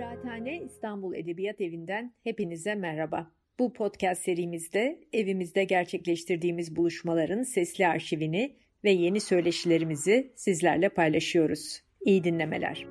[0.00, 3.30] Kıraathane İstanbul Edebiyat Evi'nden hepinize merhaba.
[3.58, 11.82] Bu podcast serimizde evimizde gerçekleştirdiğimiz buluşmaların sesli arşivini ve yeni söyleşilerimizi sizlerle paylaşıyoruz.
[12.00, 12.86] İyi dinlemeler.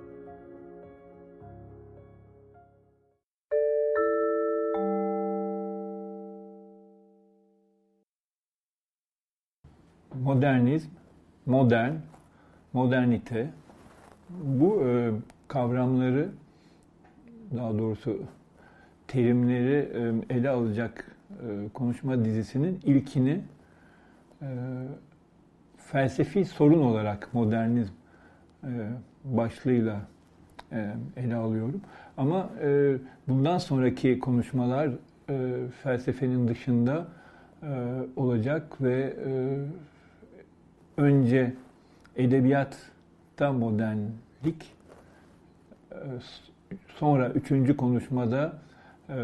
[10.14, 10.89] Modernizm,
[11.46, 11.93] modern,
[12.73, 13.50] modernite
[14.29, 15.11] bu e,
[15.47, 16.32] kavramları
[17.57, 18.19] daha doğrusu
[19.07, 19.89] terimleri
[20.29, 21.15] ele alacak
[21.73, 23.41] konuşma dizisinin ilkini
[25.77, 27.93] felsefi sorun olarak modernizm
[29.23, 30.01] başlığıyla
[31.17, 31.81] ele alıyorum.
[32.17, 32.49] Ama
[33.27, 34.89] bundan sonraki konuşmalar
[35.83, 37.08] felsefenin dışında
[38.16, 39.13] olacak ve
[40.97, 41.53] önce
[42.16, 44.73] edebiyatta modernlik
[46.95, 48.53] Sonra üçüncü konuşmada
[49.09, 49.17] e,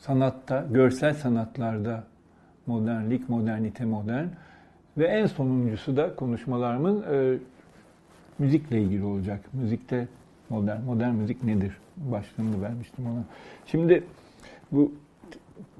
[0.00, 2.04] sanatta, görsel sanatlarda
[2.66, 4.26] modernlik, modernite, modern
[4.98, 7.38] ve en sonuncusu da konuşmalarımın e,
[8.38, 9.40] müzikle ilgili olacak.
[9.52, 10.08] Müzikte
[10.48, 11.76] modern, modern müzik nedir?
[11.96, 13.24] Başlığını vermiştim ona.
[13.66, 14.04] Şimdi
[14.72, 14.92] bu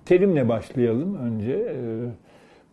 [0.05, 1.53] terimle başlayalım önce.
[1.53, 2.09] E,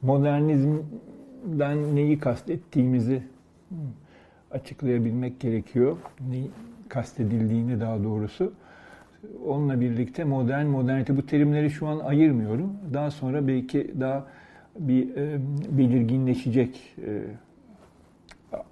[0.02, 3.24] modernizmden neyi kastettiğimizi
[4.52, 5.98] açıklayabilmek gerekiyor.
[6.30, 6.38] Ne
[6.90, 8.54] kastedildiğini daha doğrusu.
[9.46, 12.74] Onunla birlikte modern, modernite bu terimleri şu an ayırmıyorum.
[12.94, 14.28] Daha sonra belki daha
[14.80, 15.40] bir e,
[15.78, 17.22] belirginleşecek e,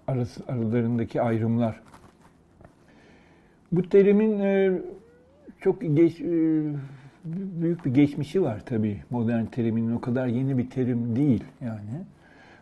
[0.07, 1.81] arası, aralarındaki ayrımlar.
[3.71, 4.81] Bu terimin e,
[5.59, 6.61] çok geç, e,
[7.61, 9.95] büyük bir geçmişi var tabii modern teriminin.
[9.95, 12.03] O kadar yeni bir terim değil yani.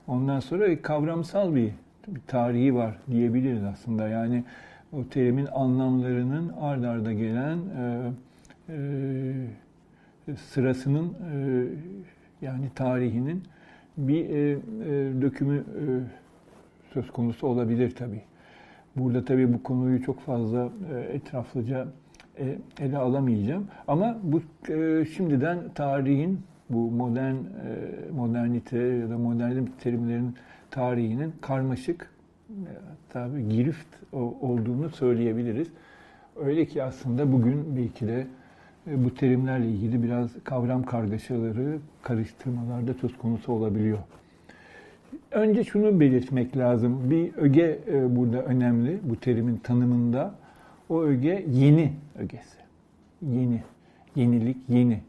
[0.08, 1.72] Ondan sonra kavramsal bir
[2.08, 4.08] bir tarihi var diyebiliriz aslında.
[4.08, 4.44] Yani
[4.94, 8.12] o terimin anlamlarının ard arda gelen e,
[8.70, 11.66] e, sırasının e,
[12.46, 13.44] yani tarihinin
[13.98, 14.58] bir e, e,
[15.22, 15.84] dökümü e,
[16.94, 18.22] söz konusu olabilir tabi.
[18.96, 21.88] Burada tabi bu konuyu çok fazla e, etraflıca
[22.40, 23.68] e, ele alamayacağım.
[23.88, 24.42] Ama bu
[24.74, 27.42] e, şimdiden tarihin bu modern e,
[28.12, 30.36] modernite ya da modernizm terimlerinin
[30.72, 32.10] tarihinin karmaşık
[33.10, 33.88] tabi girift
[34.42, 35.68] olduğunu söyleyebiliriz.
[36.36, 38.28] Öyle ki aslında bugün belki de
[38.88, 43.98] e, bu terimlerle ilgili biraz kavram kargaşaları, karıştırmalarda söz konusu olabiliyor.
[45.32, 47.12] Önce şunu belirtmek lazım.
[47.12, 50.36] Bir öge e, burada önemli bu terimin tanımında.
[50.90, 52.58] O öge yeni ögesi.
[53.22, 53.64] Yeni,
[54.16, 55.00] yenilik, yeni.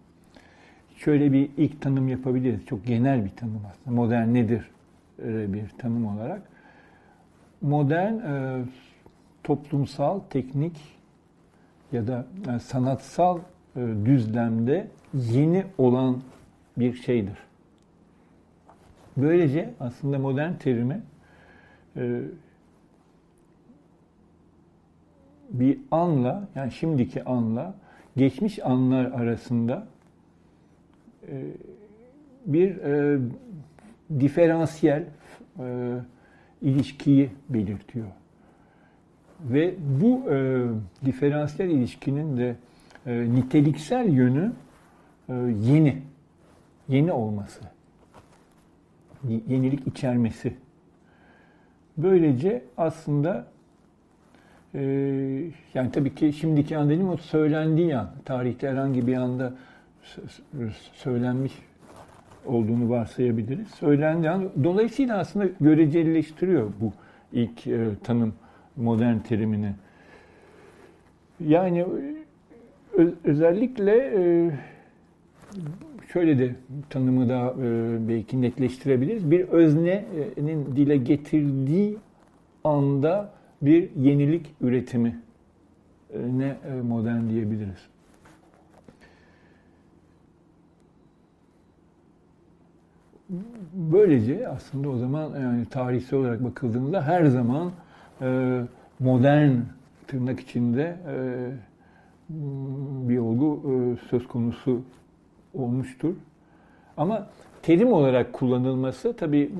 [0.97, 2.67] Şöyle bir ilk tanım yapabiliriz.
[2.67, 3.97] Çok genel bir tanım aslında.
[3.97, 4.71] Modern nedir?
[5.19, 6.43] Bir tanım olarak.
[7.63, 8.65] Modern e,
[9.45, 10.81] toplumsal, teknik
[11.93, 13.39] ya da e, sanatsal
[13.77, 16.23] e, düzlemde yeni olan
[16.77, 17.39] bir şeydir.
[19.17, 21.03] Böylece aslında modern terimi
[21.97, 22.21] e,
[25.51, 27.75] bir anla, yani şimdiki anla,
[28.17, 29.87] geçmiş anlar arasında
[31.29, 31.45] e,
[32.47, 33.21] bir e,
[34.21, 35.05] diferansiyel
[35.59, 35.93] e,
[36.63, 38.07] ilişkiyi belirtiyor.
[39.41, 40.67] Ve bu e,
[41.05, 42.57] diferansiyel ilişkinin de
[43.07, 44.53] e, niteliksel yönü
[45.29, 46.03] e, yeni,
[46.89, 47.61] yeni olması,
[49.25, 50.57] yenilik içermesi.
[51.97, 53.47] Böylece aslında
[54.75, 54.81] e,
[55.75, 59.55] yani tabii ki şimdiki an dedim o söylendiği an, tarihte herhangi bir anda
[60.93, 61.53] söylenmiş
[62.47, 63.69] olduğunu varsayabiliriz.
[63.69, 66.93] Söylendiği an, dolayısıyla aslında görecelileştiriyor bu
[67.33, 68.35] ilk e, tanım
[68.77, 69.73] modern terimini.
[71.41, 71.87] Yani
[72.97, 74.51] ö, özellikle e,
[76.13, 76.55] şöyle de
[76.91, 79.31] tanımı da e, belki netleştirebiliriz.
[79.31, 81.97] Bir öznenin dile getirdiği
[82.65, 83.31] anda
[83.63, 85.17] bir yenilik üretimi
[86.15, 87.89] ne e, modern diyebiliriz.
[93.73, 97.73] Böylece aslında o zaman yani tarihsel olarak bakıldığında her zaman
[98.23, 98.61] e,
[98.99, 99.53] modern
[100.07, 101.51] tırnak içinde e,
[103.09, 104.83] bir olgu e, söz konusu
[105.55, 106.15] olmuştur.
[106.97, 107.27] Ama
[107.63, 109.53] terim olarak kullanılması tabi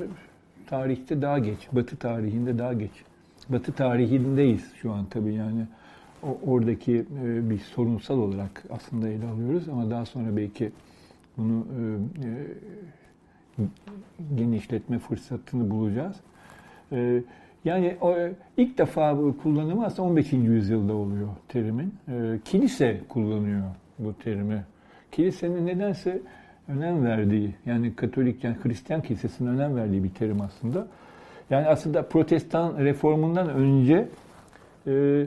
[0.67, 2.93] tarihte daha geç, Batı tarihinde daha geç.
[3.49, 5.67] Batı tarihindeyiz şu an tabi yani
[6.47, 10.73] oradaki e, bir sorunsal olarak aslında ele alıyoruz ama daha sonra belki
[11.37, 12.47] bunu e, e
[14.35, 16.17] genişletme fırsatını bulacağız.
[16.93, 17.23] Ee,
[17.65, 18.17] Yani o,
[18.57, 20.33] ilk defa bu kullanımı aslında 15.
[20.33, 21.95] yüzyılda oluyor terimin.
[22.09, 23.63] E, kilise kullanıyor
[23.99, 24.65] bu terimi.
[25.13, 26.23] Kilisenin nedense
[26.69, 30.87] önem verdiği, yani Katolik, yani Hristiyan kilisesinin önem verdiği bir terim aslında.
[31.51, 34.09] Yani aslında protestan reformundan önce
[34.87, 35.27] e,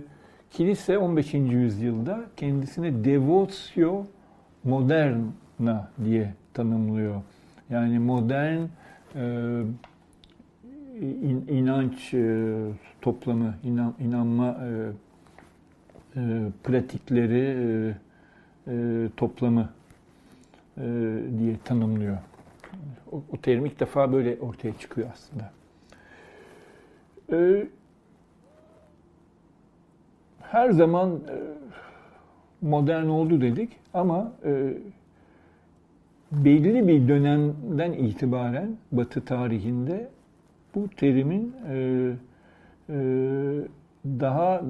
[0.51, 1.33] kilise 15.
[1.33, 4.05] yüzyılda kendisine devotio
[4.63, 7.21] moderna diye tanımlıyor.
[7.69, 8.62] Yani modern
[9.16, 9.63] e,
[11.01, 12.56] in, inanç e,
[13.01, 14.92] toplamı, inan, inanma e,
[16.16, 17.45] e, pratikleri
[18.68, 19.69] e, e, toplamı
[20.77, 20.83] e,
[21.39, 22.18] diye tanımlıyor.
[23.12, 25.51] O, o terim ilk defa böyle ortaya çıkıyor aslında.
[27.31, 27.68] E,
[30.42, 31.38] her zaman e,
[32.62, 34.74] modern oldu dedik ama e,
[36.31, 40.09] belli bir dönemden itibaren Batı tarihinde
[40.75, 42.11] bu terimin e,
[42.89, 42.95] e,
[44.05, 44.61] daha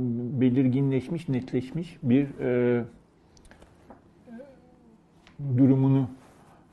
[0.41, 2.83] belirginleşmiş, netleşmiş bir e,
[5.57, 6.09] durumunu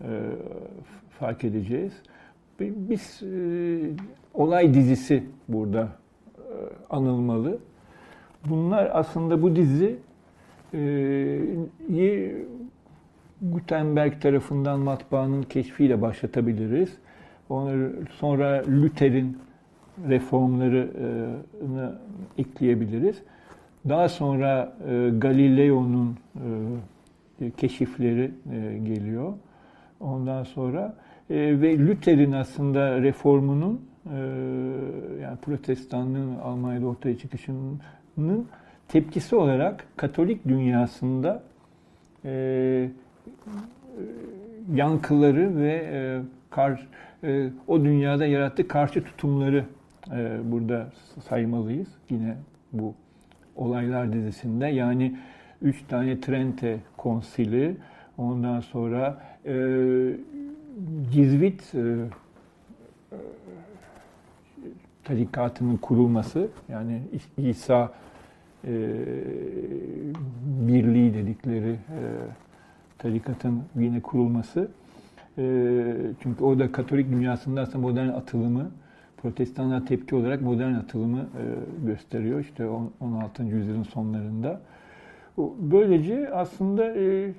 [0.00, 0.20] e,
[1.18, 1.92] fark edeceğiz.
[2.60, 3.90] Biz e,
[4.34, 5.88] olay dizisi burada
[6.38, 6.50] e,
[6.90, 7.58] anılmalı.
[8.44, 9.96] Bunlar aslında bu dizi
[10.74, 10.78] e,
[13.42, 16.92] Gutenberg tarafından matbaanın keşfiyle başlatabiliriz.
[17.48, 19.38] Onları sonra Luther'in
[20.08, 21.98] reformlarını
[22.38, 23.22] ekleyebiliriz.
[23.88, 26.16] Daha sonra e, Galileo'nun
[27.40, 29.32] e, keşifleri e, geliyor.
[30.00, 30.94] Ondan sonra
[31.30, 33.80] ve Luther'in aslında reformunun
[35.22, 38.46] yani protestanlığın Almanya'da ortaya çıkışının
[38.88, 41.42] tepkisi olarak Katolik dünyasında
[42.24, 42.88] e,
[44.74, 46.20] yankıları ve e,
[46.50, 46.88] kar,
[47.24, 49.64] e, o dünyada yarattığı karşı tutumları
[50.12, 50.90] e, burada
[51.28, 51.88] saymalıyız.
[52.10, 52.36] Yine
[52.72, 52.94] bu
[53.56, 55.18] olaylar dizisinde yani
[55.62, 57.76] üç tane Trente konsili,
[58.18, 59.52] ondan sonra e,
[61.12, 63.18] Cizvit e, e,
[65.04, 67.02] tarikatının kurulması, yani
[67.38, 67.92] İsa
[68.64, 68.72] e,
[70.44, 72.00] birliği dedikleri e,
[72.98, 74.68] tarikatın yine kurulması.
[75.38, 75.42] E,
[76.22, 78.70] çünkü orada Katolik dünyasında aslında modern atılımı,
[79.16, 81.42] protestanlar tepki olarak modern atılımı e,
[81.86, 82.40] gösteriyor.
[82.40, 82.66] İşte
[83.00, 83.42] 16.
[83.42, 84.60] yüzyılın sonlarında.
[85.58, 87.32] Böylece aslında e,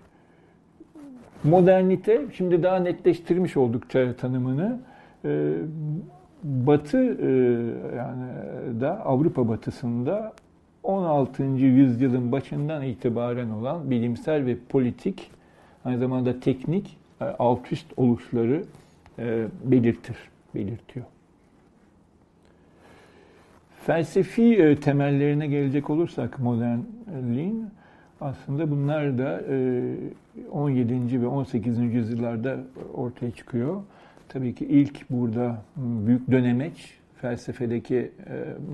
[1.43, 4.79] modernite, şimdi daha netleştirmiş oldukça tanımını,
[5.25, 5.53] e,
[6.43, 6.97] Batı
[7.97, 8.27] yani
[8.81, 10.33] da Avrupa Batısında
[10.83, 11.43] 16.
[11.43, 15.31] yüzyılın başından itibaren olan bilimsel ve politik,
[15.85, 18.63] aynı zamanda teknik e, alt üst oluşları
[19.19, 20.15] e, belirtir,
[20.55, 21.05] belirtiyor.
[23.85, 27.69] Felsefi e, temellerine gelecek olursak modernliğin
[28.21, 29.41] aslında bunlar da
[30.51, 31.21] 17.
[31.21, 31.77] ve 18.
[31.79, 32.57] yüzyıllarda
[32.93, 33.83] ortaya çıkıyor.
[34.29, 38.11] Tabii ki ilk burada büyük dönemeç, felsefedeki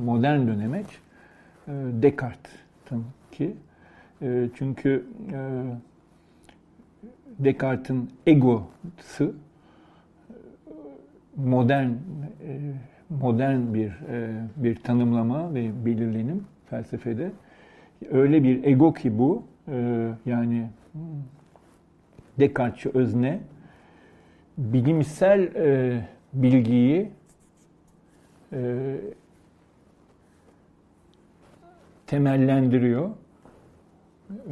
[0.05, 0.87] modern dönemeç
[1.67, 3.53] Descartes'in ki.
[4.55, 5.05] Çünkü
[7.39, 9.35] Descartes'in egosu
[11.35, 11.89] modern
[13.09, 13.91] modern bir
[14.57, 17.31] bir tanımlama ve belirlenim felsefede.
[18.11, 19.43] Öyle bir ego ki bu
[20.25, 20.69] yani
[22.39, 23.39] Descartes'çi özne
[24.57, 25.49] bilimsel
[26.33, 27.11] bilgiyi
[32.07, 33.09] temellendiriyor.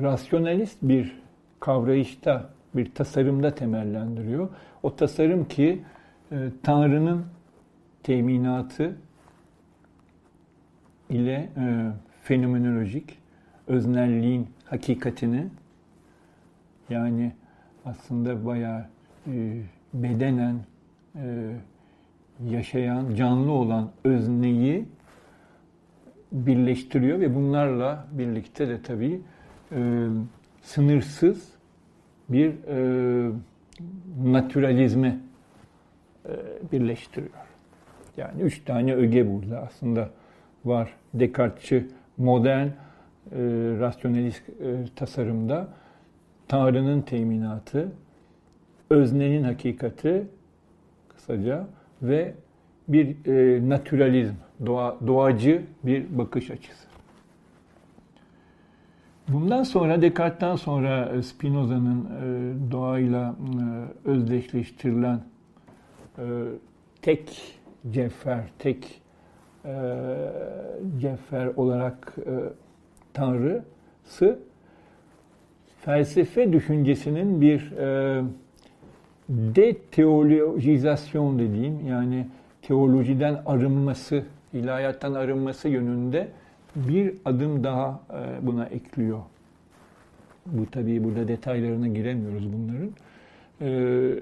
[0.02, 1.22] Rasyonalist bir
[1.60, 4.50] kavrayışta bir tasarımda temellendiriyor.
[4.84, 5.82] O tasarım ki
[6.32, 7.26] e, Tanrı'nın
[8.04, 8.96] teminatı
[11.10, 11.92] ile e,
[12.24, 13.18] fenomenolojik
[13.68, 15.48] öznelliğin hakikatini
[16.90, 17.32] yani
[17.86, 18.86] aslında bayağı
[19.28, 19.62] e,
[19.94, 20.56] bedenen
[21.16, 21.56] e,
[22.50, 24.86] yaşayan, canlı olan özneyi
[26.32, 29.22] birleştiriyor ve bunlarla birlikte de tabii
[29.72, 30.08] e,
[30.62, 31.52] sınırsız
[32.32, 33.32] bir e,
[34.24, 35.20] naturalizme
[36.26, 36.32] e,
[36.72, 37.34] birleştiriyor.
[38.18, 40.10] Yani üç tane öge burada aslında
[40.66, 40.94] var.
[41.14, 42.72] Descartes'çi modern e,
[43.80, 44.54] rasyonalist e,
[44.96, 45.68] tasarımda
[46.48, 47.92] Tanrı'nın teminatı,
[48.90, 50.28] öznenin hakikati
[51.10, 51.68] kısaca
[52.02, 52.34] ve
[52.88, 54.34] bir e, naturalizm,
[54.66, 56.91] doğa, doğacı bir bakış açısı.
[59.34, 63.36] Bundan sonra Descartes'ten sonra e, Spinoza'nın e, doğayla
[64.06, 65.20] e, özdeşleştirilen
[67.02, 67.42] tek
[67.92, 69.02] cevher, tek
[71.00, 72.16] cevher olarak
[73.14, 74.40] tanrısı
[75.82, 77.72] felsefe düşüncesinin bir
[79.30, 82.28] deteolojizasyon dediğim yani
[82.62, 84.24] teolojiden arınması,
[84.54, 86.28] ilahiyattan arınması yönünde
[86.76, 89.20] bir adım daha e, buna ekliyor.
[90.46, 92.92] Bu tabii burada detaylarına giremiyoruz bunların.
[93.62, 94.20] E,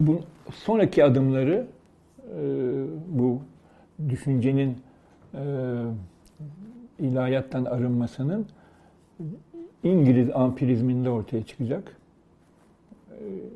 [0.00, 0.20] bu
[0.52, 1.66] sonraki adımları
[2.34, 2.40] e,
[3.08, 3.40] bu
[4.08, 4.76] düşüncenin
[6.98, 8.46] ilahiyattan arınmasının
[9.84, 11.96] İngiliz ampirizminde ortaya çıkacak.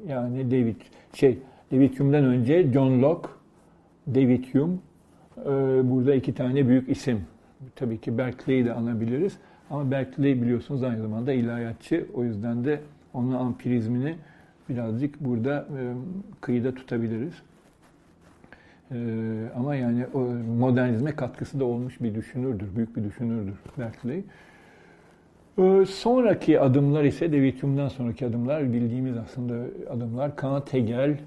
[0.09, 0.77] Yani David
[1.15, 1.39] şey
[1.73, 3.29] David Hume'den önce John Locke,
[4.07, 4.77] David Hume
[5.85, 7.21] burada iki tane büyük isim.
[7.77, 9.39] Tabii ki Berkeley'i de anabiliriz.
[9.71, 12.07] Ama Berkeley biliyorsunuz aynı zamanda ilahiyatçı.
[12.15, 12.81] O yüzden de
[13.15, 14.17] onun ampirizmini
[14.69, 15.81] birazcık burada e,
[16.41, 17.35] kıyıda tutabiliriz.
[18.91, 18.97] E,
[19.57, 20.07] ama yani
[20.59, 24.25] modernizme katkısı da olmuş bir düşünürdür, büyük bir düşünürdür Berkeley.
[25.59, 29.55] E, sonraki adımlar ise David Hume'dan sonraki adımlar bildiğimiz aslında
[29.91, 30.37] adımlar.
[30.37, 31.19] Kant, Hegel,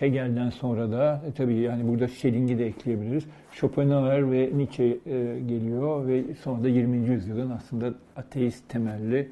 [0.00, 3.24] Hegel'den sonra da e, tabii yani burada Schelling'i de ekleyebiliriz.
[3.52, 7.08] Schopenhauer ve Nietzsche e, geliyor ve sonra da 20.
[7.08, 9.28] yüzyılın aslında ateist temelli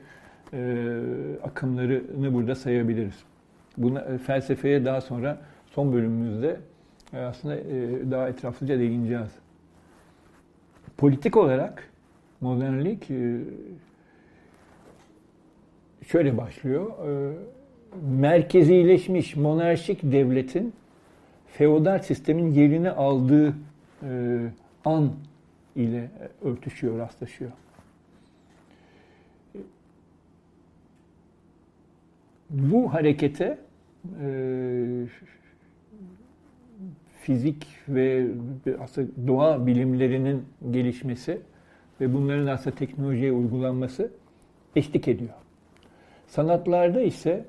[0.53, 0.89] e,
[1.43, 3.25] akımlarını burada sayabiliriz.
[3.77, 6.57] Buna, e, felsefeye daha sonra son bölümümüzde
[7.13, 9.31] e, aslında e, daha etraflıca değineceğiz.
[10.97, 11.89] Politik olarak
[12.41, 13.41] modernlik e,
[16.07, 16.87] şöyle başlıyor.
[17.09, 17.33] E,
[18.01, 20.73] merkezileşmiş monarşik devletin
[21.47, 23.55] feodal sistemin yerini aldığı
[24.03, 24.41] e,
[24.85, 25.13] an
[25.77, 26.11] ile
[26.43, 27.51] örtüşüyor, rastlaşıyor.
[32.51, 33.59] Bu harekete
[34.21, 35.07] e,
[37.21, 38.27] fizik ve
[38.81, 41.41] aslında doğa bilimlerinin gelişmesi
[42.01, 44.11] ve bunların aslında teknolojiye uygulanması
[44.77, 45.35] eşlik ediyor.
[46.27, 47.45] Sanatlarda ise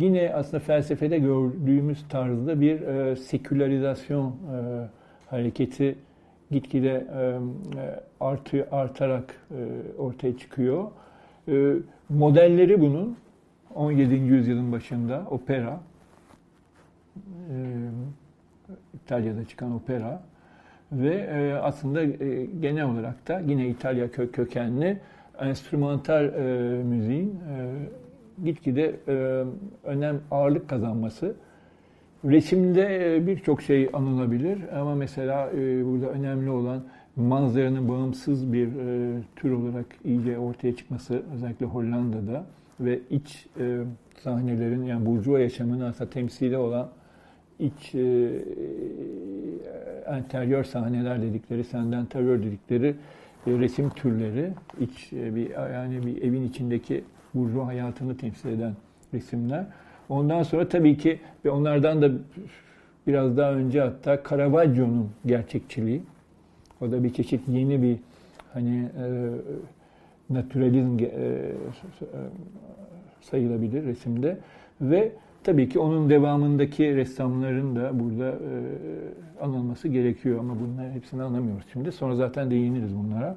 [0.00, 4.34] Yine aslında felsefede gördüğümüz tarzda bir e, sekülerizasyon e,
[5.26, 5.98] hareketi
[6.50, 7.20] gitgide e,
[7.80, 9.56] e artı, artarak e,
[9.98, 10.90] ortaya çıkıyor.
[11.48, 11.74] E,
[12.08, 13.16] modelleri bunun
[13.74, 14.14] 17.
[14.14, 15.80] yüzyılın başında opera,
[17.16, 17.56] e,
[18.94, 20.22] İtalya'da çıkan opera
[20.92, 24.98] ve e, aslında e, genel olarak da yine İtalya kö kökenli
[25.40, 27.74] enstrümantal e, müziğin e,
[28.44, 29.44] gitgide e,
[29.84, 31.34] önem ağırlık kazanması.
[32.24, 36.82] Resimde e, birçok şey anılabilir ama mesela e, burada önemli olan
[37.16, 42.44] manzaranın bağımsız bir e, tür olarak iyice ortaya çıkması özellikle Hollanda'da
[42.80, 43.46] ve iç
[44.22, 46.88] sahnelerin yani burjuva yaşamının aslında temsili olan
[47.58, 48.30] iç e,
[50.06, 52.94] enteriyör sahneler dedikleri, senden terör dedikleri
[53.46, 58.74] resim türleri, iç bir yani bir evin içindeki burjuva hayatını temsil eden
[59.14, 59.66] resimler.
[60.08, 62.10] Ondan sonra tabii ki ve onlardan da
[63.06, 66.02] biraz daha önce hatta Caravaggio'nun gerçekçiliği.
[66.80, 67.96] O da bir çeşit yeni bir
[68.52, 69.30] hani e,
[70.30, 71.08] naturalizm e,
[73.20, 74.38] sayılabilir resimde
[74.80, 75.12] ve
[75.44, 81.92] tabii ki onun devamındaki ressamların da burada e, anılması gerekiyor ama bunları hepsini anlamıyoruz şimdi.
[81.92, 83.36] Sonra zaten değiniriz bunlara.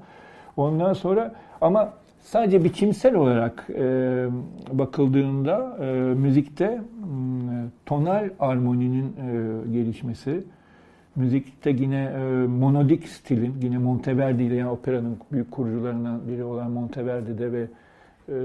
[0.58, 1.94] Ondan sonra ama
[2.24, 4.26] Sadece biçimsel olarak e,
[4.72, 6.82] bakıldığında e, müzikte e,
[7.86, 10.44] tonal armoninin e, gelişmesi,
[11.16, 17.52] müzikte yine e, monodik stilin, yine Monteverdi ile yani operanın büyük kurucularından biri olan Monteverdi'de
[17.52, 17.68] ve
[18.30, 18.36] e,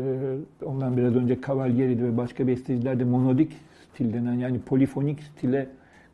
[0.67, 5.67] ondan biraz önce Cavalieri'de ve başka besteciler de monodik stil denen yani polifonik stile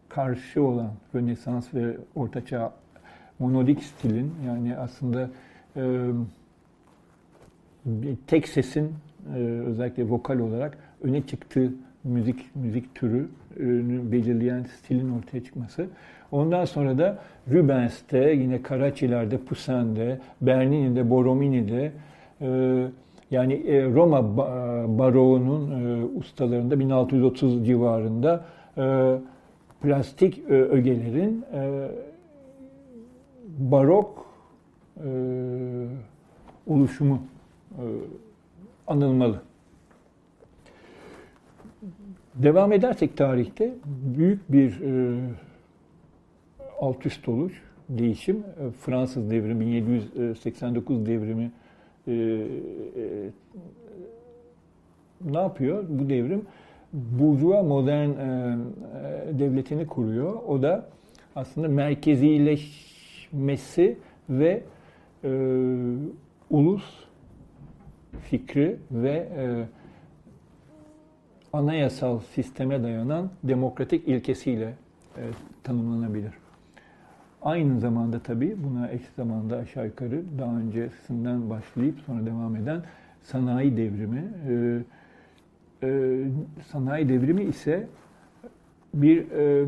[0.09, 2.73] karşı olan Rönesans ve Ortaçağ
[3.39, 5.31] monodik stilin yani aslında
[7.87, 8.93] bir tek sesin
[9.67, 11.73] özellikle vokal olarak öne çıktığı
[12.05, 13.29] müzik müzik türü
[14.13, 15.87] belirleyen stilin ortaya çıkması.
[16.33, 17.19] Ondan sonra da
[17.53, 21.93] Rubens'te, yine Karaçiler'de, Poussin'de, Bernini'de, Borromini'de
[23.31, 24.37] yani Roma
[24.99, 28.45] baroğunun ustalarında 1630 civarında
[29.83, 31.45] plastik ögelerin
[33.59, 34.24] barok
[36.67, 37.23] oluşumu
[37.73, 37.83] e,
[38.87, 39.43] anılmalı.
[42.35, 43.75] Devam edersek tarihte
[44.17, 45.21] büyük bir e,
[46.81, 48.37] alt üst oluş, değişim.
[48.37, 51.51] E, Fransız devrimi, 1789 devrimi
[52.09, 52.17] e, e,
[55.25, 55.85] ne yapıyor?
[55.89, 56.43] Bu devrim
[56.93, 58.59] Burjuva modern e,
[59.39, 60.35] devletini kuruyor.
[60.49, 60.87] O da
[61.37, 63.99] aslında merkezileşmesi
[64.29, 64.63] ve
[65.25, 65.31] e,
[66.51, 67.05] ulus
[68.21, 69.65] fikri ve e,
[71.53, 74.75] anayasal sisteme dayanan demokratik ilkesiyle
[75.17, 75.23] e,
[75.63, 76.33] tanımlanabilir.
[77.43, 82.83] Aynı zamanda tabii buna eş zamanda aşağı yukarı daha öncesinden başlayıp sonra devam eden
[83.23, 84.25] sanayi devrimi.
[84.49, 84.83] E,
[85.83, 86.21] e,
[86.73, 87.89] sanayi devrimi ise
[88.95, 89.67] bir e,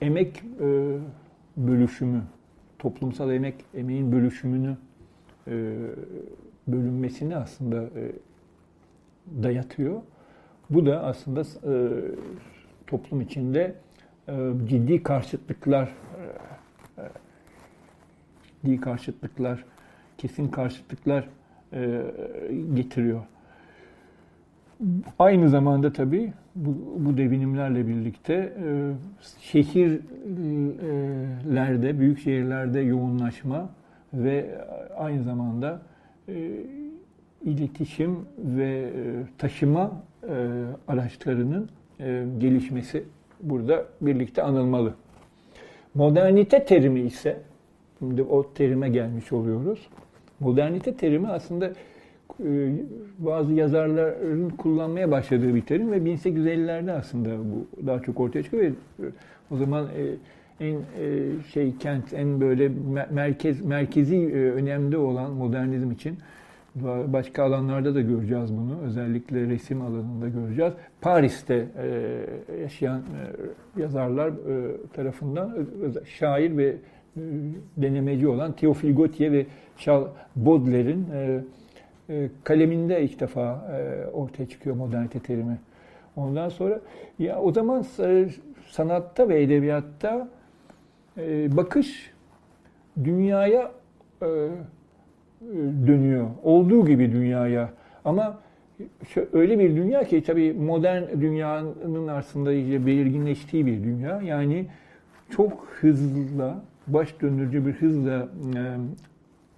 [0.00, 0.96] emek e,
[1.56, 2.22] bölüşümü,
[2.78, 4.76] toplumsal emek emeğin bölüşümünü
[6.68, 8.12] bölünmesini aslında e,
[9.42, 10.00] dayatıyor.
[10.70, 11.44] Bu da aslında e,
[12.86, 13.74] toplum içinde
[14.28, 15.84] e, ciddi karşıtlıklar
[16.98, 17.02] e,
[18.62, 19.64] ciddi karşıtlıklar,
[20.18, 21.28] kesin karşıtlıklar
[21.72, 22.02] e,
[22.74, 23.22] getiriyor.
[25.18, 28.92] Aynı zamanda tabii bu, bu devinimlerle birlikte e,
[29.40, 30.00] şehirlerde,
[32.00, 33.70] büyük şehirlerde yoğunlaşma
[34.14, 34.58] ve
[34.96, 35.82] aynı zamanda
[36.28, 36.50] e,
[37.44, 38.90] iletişim ve e,
[39.38, 41.68] taşıma e, araçlarının
[42.00, 43.04] e, gelişmesi
[43.40, 44.94] burada birlikte anılmalı.
[45.94, 47.40] Modernite terimi ise,
[47.98, 49.88] şimdi o terime gelmiş oluyoruz.
[50.40, 51.72] Modernite terimi aslında
[52.44, 52.72] e,
[53.18, 59.06] bazı yazarların kullanmaya başladığı bir terim ve 1850'lerde aslında bu daha çok ortaya çıkıyor ve
[59.50, 59.86] o zaman
[60.60, 60.76] en
[61.52, 62.70] şey kent en böyle
[63.10, 64.16] merkez merkezi
[64.56, 66.18] önemli olan modernizm için
[67.06, 68.80] başka alanlarda da göreceğiz bunu.
[68.84, 70.72] Özellikle resim alanında göreceğiz.
[71.00, 71.66] Paris'te
[72.60, 73.02] yaşayan
[73.76, 74.32] yazarlar
[74.92, 75.66] tarafından
[76.18, 76.76] şair ve
[77.76, 79.46] denemeci olan Théophile Gautier ve
[79.78, 81.06] Charles Baudelaire'in
[82.10, 85.58] e, kaleminde ilk defa e, ortaya çıkıyor modernite terimi.
[86.16, 86.80] Ondan sonra
[87.18, 88.28] ya o zaman e,
[88.66, 90.28] sanatta ve edebiyatta
[91.56, 92.12] bakış
[93.04, 93.72] dünyaya
[95.86, 96.28] dönüyor.
[96.42, 97.70] Olduğu gibi dünyaya.
[98.04, 98.38] Ama
[99.32, 104.20] öyle bir dünya ki tabii modern dünyanın aslında iyice belirginleştiği bir dünya.
[104.22, 104.66] Yani
[105.30, 106.54] çok hızlı,
[106.86, 108.28] baş döndürücü bir hızla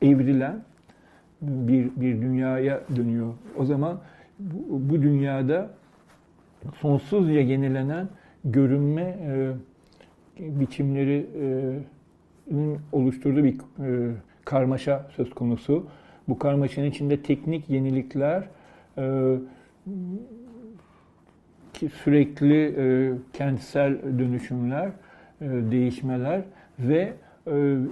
[0.02, 0.62] evrilen
[1.42, 3.34] bir, bir dünyaya dönüyor.
[3.56, 4.00] O zaman
[4.38, 5.70] bu, bu dünyada
[6.74, 8.08] sonsuzca yenilenen
[8.44, 9.50] görünme e,
[10.40, 11.26] biçimleri
[12.92, 13.56] oluşturduğu bir
[14.44, 15.86] karmaşa söz konusu.
[16.28, 18.48] Bu karmaşanın içinde teknik yenilikler,
[18.98, 19.36] e,
[22.04, 22.74] sürekli
[23.32, 24.90] kentsel dönüşümler,
[25.40, 26.42] değişmeler
[26.78, 27.12] ve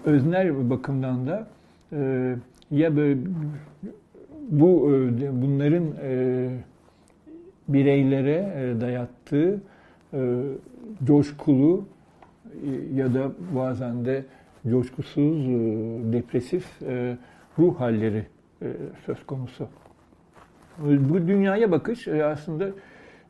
[0.04, 1.48] öznel bakımdan da
[2.70, 3.20] ya böyle
[4.50, 4.90] bu
[5.32, 5.84] bunların
[7.68, 9.60] bireylere dayattığı
[11.04, 11.84] coşkulu
[12.94, 14.24] ya da bazen de
[14.70, 15.46] coşkusuz,
[16.12, 16.82] depresif
[17.58, 18.26] ruh halleri
[19.06, 19.68] söz konusu.
[20.78, 22.68] Bu dünyaya bakış aslında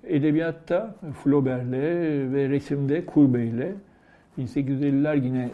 [0.04, 1.72] edebiyatta Flaubert'le
[2.32, 3.74] ve resimde Courbet'le
[4.38, 5.48] 1850'ler yine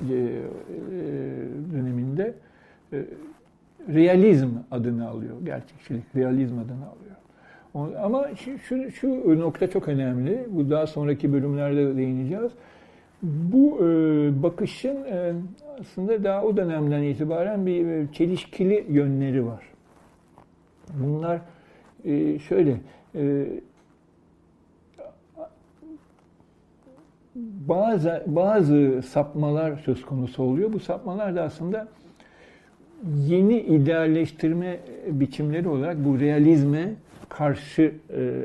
[1.73, 2.35] döneminde
[3.89, 5.35] realizm adını alıyor.
[5.45, 7.15] Gerçekçilik, realizm adını alıyor.
[8.05, 10.47] Ama şu, şu nokta çok önemli.
[10.51, 12.53] Bu daha sonraki bölümlerde değineceğiz.
[13.25, 15.33] Bu e, bakışın e,
[15.81, 19.65] aslında daha o dönemden itibaren bir e, çelişkili yönleri var.
[20.95, 21.41] Bunlar
[22.05, 22.77] e, şöyle
[23.15, 23.47] e,
[27.69, 30.73] bazı bazı sapmalar söz konusu oluyor.
[30.73, 31.89] Bu sapmalar da aslında
[33.17, 36.95] yeni idealleştirme biçimleri olarak bu realizme
[37.29, 38.45] karşı e,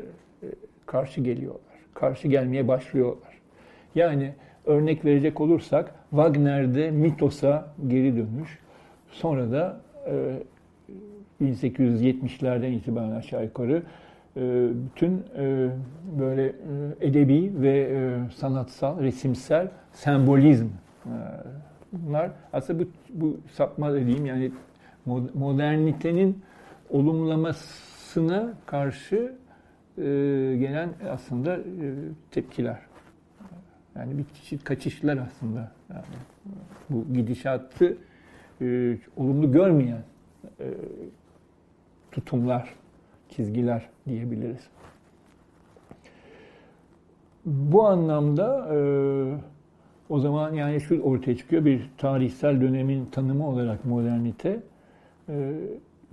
[0.86, 1.60] karşı geliyorlar.
[1.94, 3.38] Karşı gelmeye başlıyorlar.
[3.94, 4.32] Yani
[4.66, 8.58] örnek verecek olursak Wagner'de mitos'a geri dönüş.
[9.10, 10.42] Sonra da e,
[11.42, 13.82] 1870'lerden itibaren aşağı yukarı
[14.36, 14.40] e,
[14.84, 15.68] bütün e,
[16.18, 16.52] böyle e,
[17.00, 21.14] edebi ve e, sanatsal, resimsel sembolizm e,
[21.92, 24.52] bunlar aslında bu, bu sapma dediğim yani
[25.34, 26.42] modernitenin
[26.90, 29.32] olumlamasına karşı
[30.58, 31.58] gelen aslında
[32.30, 32.89] tepkiler.
[34.00, 35.72] Yani bir çeşit kaçışlar aslında.
[35.90, 36.04] Yani
[36.90, 37.96] bu gidişatı
[38.60, 40.02] e, olumlu görmeyen
[40.60, 40.66] e,
[42.12, 42.74] tutumlar,
[43.28, 44.68] çizgiler diyebiliriz.
[47.46, 48.78] Bu anlamda e,
[50.08, 54.60] o zaman yani şu ortaya çıkıyor bir tarihsel dönemin tanımı olarak modernite
[55.28, 55.52] e,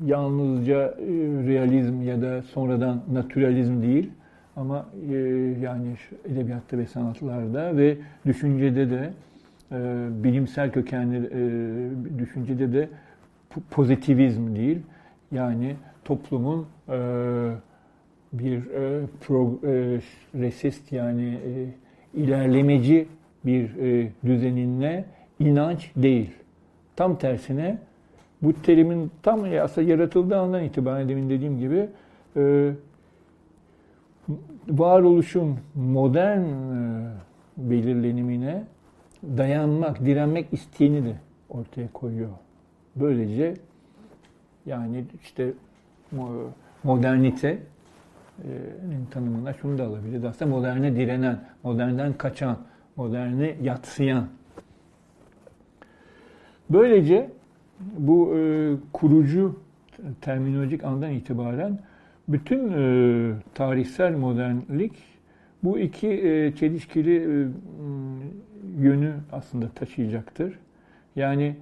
[0.06, 1.08] yalnızca e,
[1.48, 4.12] realizm ya da sonradan naturalizm değil
[4.58, 5.16] ama e,
[5.62, 5.88] yani
[6.26, 9.10] edebiyatta ve sanatlarda ve düşüncede de
[10.24, 11.30] bilimsel kökenli
[12.20, 12.90] düşüncede de
[13.72, 14.80] pozitivizm değil.
[15.32, 16.68] Yani toplumun
[18.34, 18.62] bir
[19.28, 21.38] progresist yani
[22.14, 23.08] ilerlemeci
[23.46, 23.72] bir
[24.26, 25.06] düzenine
[25.40, 26.32] inanç değil.
[26.96, 27.78] Tam tersine
[28.42, 31.88] bu terimin tam aslında yaratıldığı andan itibaren demin dediğim gibi
[32.38, 32.72] e,
[34.68, 37.12] varoluşun modern e,
[37.58, 38.64] belirlenimine
[39.24, 41.16] dayanmak, direnmek isteğini de
[41.50, 42.30] ortaya koyuyor.
[42.96, 43.54] Böylece
[44.66, 45.54] yani işte
[46.84, 47.60] modernite
[49.12, 50.26] tanımına şunu da alabiliriz.
[50.26, 52.58] Aslında moderne direnen, modernden kaçan,
[52.96, 54.28] moderne yatsıyan.
[56.70, 57.30] Böylece
[57.98, 59.60] bu e, kurucu
[60.22, 61.80] terminolojik andan itibaren
[62.28, 64.94] bütün e, tarihsel modernlik
[65.64, 67.48] bu iki e, çelişkili e,
[68.80, 70.60] yönü aslında taşıyacaktır.
[71.16, 71.56] Yani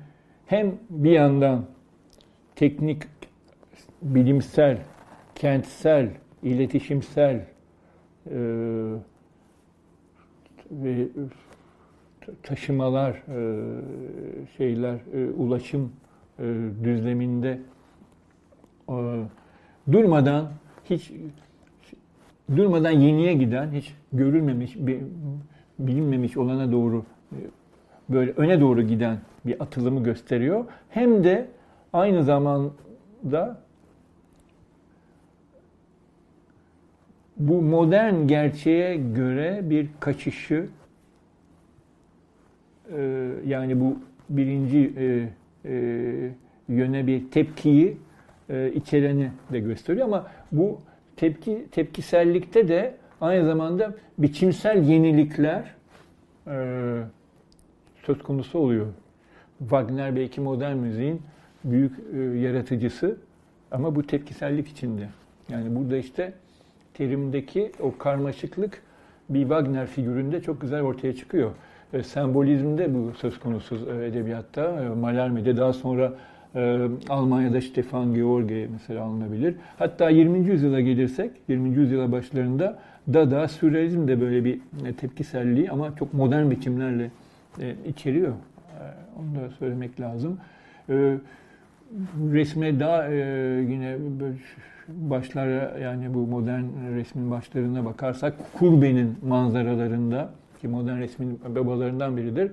[0.46, 1.66] hem bir yandan
[2.56, 3.04] teknik,
[4.02, 4.78] bilimsel,
[5.36, 6.10] kentsel,
[6.44, 7.46] iletişimsel e,
[10.72, 11.08] ve
[12.44, 13.62] taşımalar, e,
[14.58, 15.92] şeyler, e, ulaşım
[16.40, 16.44] e,
[16.84, 17.60] düzleminde
[19.92, 20.48] durmadan
[20.90, 21.12] hiç
[22.56, 24.76] durmadan yeniye giden, hiç görülmemiş,
[25.80, 27.06] bilinmemiş olana doğru
[28.10, 30.66] böyle öne doğru giden bir atılımı gösteriyor.
[30.90, 31.48] Hem de
[31.94, 33.62] aynı zamanda
[37.38, 40.68] bu modern gerçeğe göre bir kaçışı
[43.46, 44.94] yani bu birinci
[45.66, 45.74] e,
[46.70, 47.98] yöne bir tepkiyi
[48.50, 50.82] e, içereni de gösteriyor ama bu
[51.16, 55.76] tepki tepkisellikte de aynı zamanda biçimsel yenilikler
[56.48, 56.58] e,
[58.04, 58.88] söz konusu oluyor.
[59.60, 61.22] Wagner belki modern müziğin
[61.64, 63.18] büyük e, yaratıcısı
[63.72, 65.10] ama bu tepkisellik içinde.
[65.50, 66.34] Yani burada işte
[66.94, 68.82] terimdeki o karmaşıklık
[69.30, 71.52] bir Wagner figüründe çok güzel ortaya çıkıyor.
[71.94, 74.62] E, sembolizmde bu söz konusu e, edebiyatta.
[74.62, 76.14] E, Mallarmé'de daha sonra
[77.10, 79.56] Almanya'da Stefan George mesela alınabilir.
[79.78, 80.40] Hatta 20.
[80.48, 81.70] yüzyıla gelirsek, 20.
[81.70, 82.80] yüzyıla başlarında
[83.14, 84.60] Dada, Sürrealizm de böyle bir
[84.98, 87.12] tepkiselliği ama çok modern biçimlerle
[87.88, 88.34] içeriyor.
[89.20, 90.38] Onu da söylemek lazım.
[92.32, 93.98] Resme daha yine
[94.88, 96.64] başlara yani bu modern
[96.96, 100.30] resmin başlarına bakarsak Kurbe'nin manzaralarında
[100.62, 102.52] ki modern resmin babalarından biridir.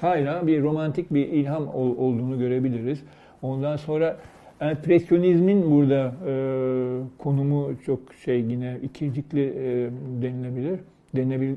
[0.00, 3.02] Hala bir romantik bir ilham olduğunu görebiliriz.
[3.42, 4.16] Ondan sonra
[4.60, 6.32] empresyonizmin burada e,
[7.18, 9.90] konumu çok şey yine ikircikli e,
[10.22, 10.80] denilebilir.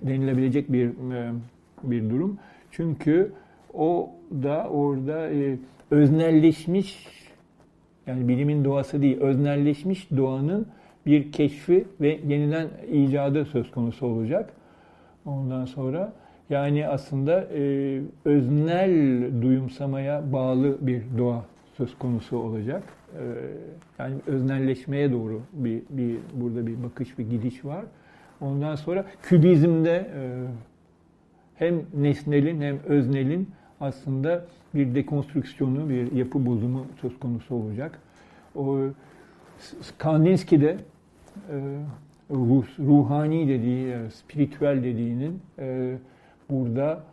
[0.08, 1.32] Denilebilecek bir e,
[1.84, 2.38] bir durum.
[2.72, 3.32] Çünkü
[3.74, 4.10] o
[4.44, 5.58] da orada e,
[5.91, 7.08] öznelleşmiş
[8.08, 10.67] yani bilimin doğası değil, öznelleşmiş doğanın
[11.06, 14.54] bir keşfi ve yeniden icadı söz konusu olacak.
[15.26, 16.13] Ondan sonra
[16.50, 21.46] yani aslında e, öznel duyumsamaya bağlı bir doğa
[21.82, 22.84] söz konusu olacak.
[23.13, 23.24] E,
[24.00, 27.86] yani öznelleşmeye doğru bir, bir burada bir bakış bir gidiş var.
[28.41, 30.22] Ondan sonra kübizmde e,
[31.56, 38.00] hem nesnelin hem öznelin aslında bir dekonstrüksiyonu, bir yapı bozumu söz konusu olacak.
[38.56, 38.80] O
[39.98, 40.78] Kandinsky'de
[41.50, 41.56] e,
[42.32, 45.39] ruh, ruhani dediği, e, spiritüel dediğinin
[46.50, 47.04] burada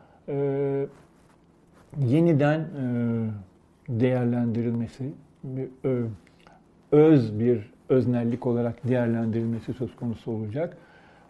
[2.07, 2.65] yeniden
[3.89, 5.13] değerlendirilmesi,
[5.45, 6.07] bir, ö,
[6.93, 10.77] öz bir öznellik olarak değerlendirilmesi söz konusu olacak.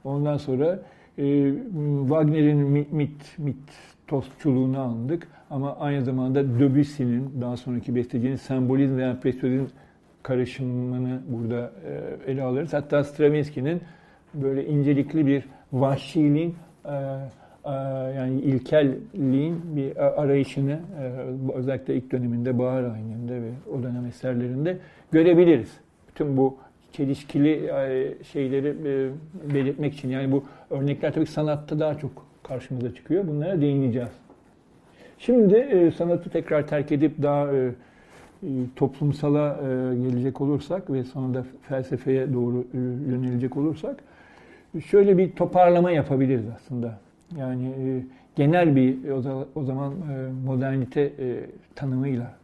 [0.04, 0.78] Ondan sonra
[1.18, 1.52] e,
[2.00, 3.56] Wagner'in mit, mit, mit
[4.06, 9.74] tostçuluğunu andık ama aynı zamanda Debussy'nin daha sonraki bestecinin sembolizm ve empresyonizm
[10.22, 11.72] karışımını burada
[12.26, 12.72] e, ele alırız.
[12.72, 13.80] Hatta Stravinsky'nin
[14.34, 17.18] böyle incelikli bir vahşiliğin e, e,
[18.16, 20.80] yani ilkelliğin bir arayışını
[21.54, 24.76] özellikle ilk döneminde Bahar Ayni'nde ve o dönem eserlerinde
[25.12, 25.76] görebiliriz.
[26.08, 26.56] Bütün bu
[26.92, 27.70] çelişkili
[28.32, 28.74] şeyleri
[29.54, 33.28] belirtmek için yani bu örnekler tabii sanatta daha çok karşımıza çıkıyor.
[33.28, 34.12] Bunlara değineceğiz.
[35.18, 37.70] Şimdi sanatı tekrar terk edip daha e,
[38.76, 42.78] toplumsala e, gelecek olursak ve sonra da felsefeye doğru e,
[43.10, 43.96] yönelecek olursak
[44.86, 46.98] şöyle bir toparlama yapabiliriz aslında.
[47.36, 48.04] Yani
[48.36, 49.10] genel bir
[49.54, 49.94] o zaman
[50.44, 51.12] modernite
[51.74, 52.34] tanımıyla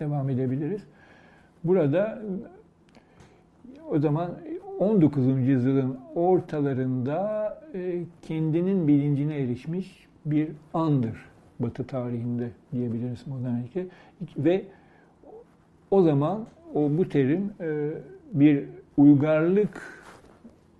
[0.00, 0.82] devam edebiliriz.
[1.64, 2.22] Burada
[3.90, 4.30] o zaman
[4.78, 5.26] 19.
[5.26, 7.48] yüzyılın ortalarında
[8.22, 11.28] kendinin bilincine erişmiş bir andır
[11.60, 13.86] Batı tarihinde diyebiliriz modernite.
[14.38, 14.64] Ve
[15.90, 17.90] o zaman o bu terim e,
[18.32, 18.64] bir
[18.96, 20.02] uygarlık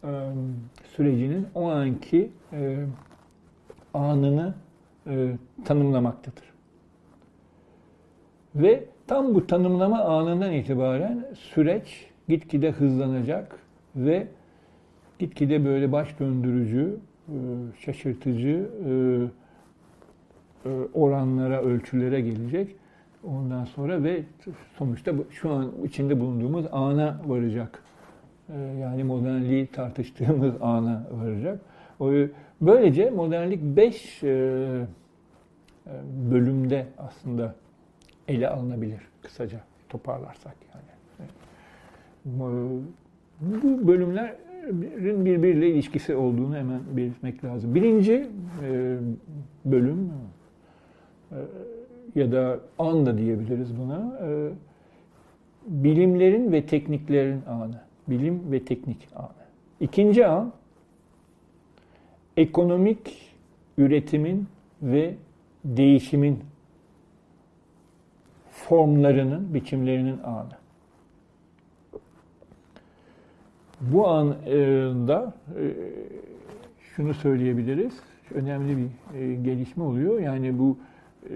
[0.04, 0.09] e,
[0.99, 2.77] sürecinin o anki e,
[3.95, 4.55] anını
[5.07, 5.33] e,
[5.65, 6.45] tanımlamaktadır.
[8.55, 13.59] Ve tam bu tanımlama anından itibaren süreç gitgide hızlanacak
[13.97, 14.27] ve
[15.19, 16.97] gitgide böyle baş döndürücü,
[17.29, 17.35] e,
[17.81, 18.91] şaşırtıcı e,
[20.69, 22.77] e, oranlara, ölçülere gelecek.
[23.25, 24.23] Ondan sonra ve
[24.79, 27.83] sonuçta şu an içinde bulunduğumuz ana varacak.
[28.81, 31.61] Yani modernliği tartıştığımız ana varacak.
[32.61, 34.23] Böylece modernlik beş
[36.31, 37.55] bölümde aslında
[38.29, 41.29] ele alınabilir kısaca toparlarsak yani.
[42.25, 42.83] Bu
[43.87, 47.75] bölümlerin birbiriyle ilişkisi olduğunu hemen belirtmek lazım.
[47.75, 48.27] Birinci
[49.65, 50.13] bölüm
[52.15, 54.19] ya da an da diyebiliriz buna.
[54.23, 54.51] E,
[55.67, 57.81] bilimlerin ve tekniklerin anı.
[58.09, 59.29] Bilim ve teknik anı.
[59.81, 60.53] İkinci an
[62.37, 63.35] ekonomik
[63.79, 64.47] üretimin
[64.83, 65.14] ve
[65.64, 66.38] değişimin
[68.51, 70.59] formlarının, biçimlerinin anı.
[73.81, 75.73] Bu anda e,
[76.81, 77.92] şunu söyleyebiliriz.
[78.35, 80.21] Önemli bir e, gelişme oluyor.
[80.21, 80.79] Yani bu
[81.25, 81.35] e,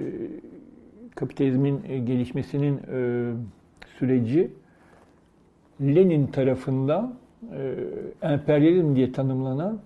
[1.15, 2.81] kapitalizmin e, gelişmesinin
[3.99, 4.51] süreci
[5.81, 7.15] Lenin tarafından
[8.23, 9.79] emperyalizm diye tanımlanan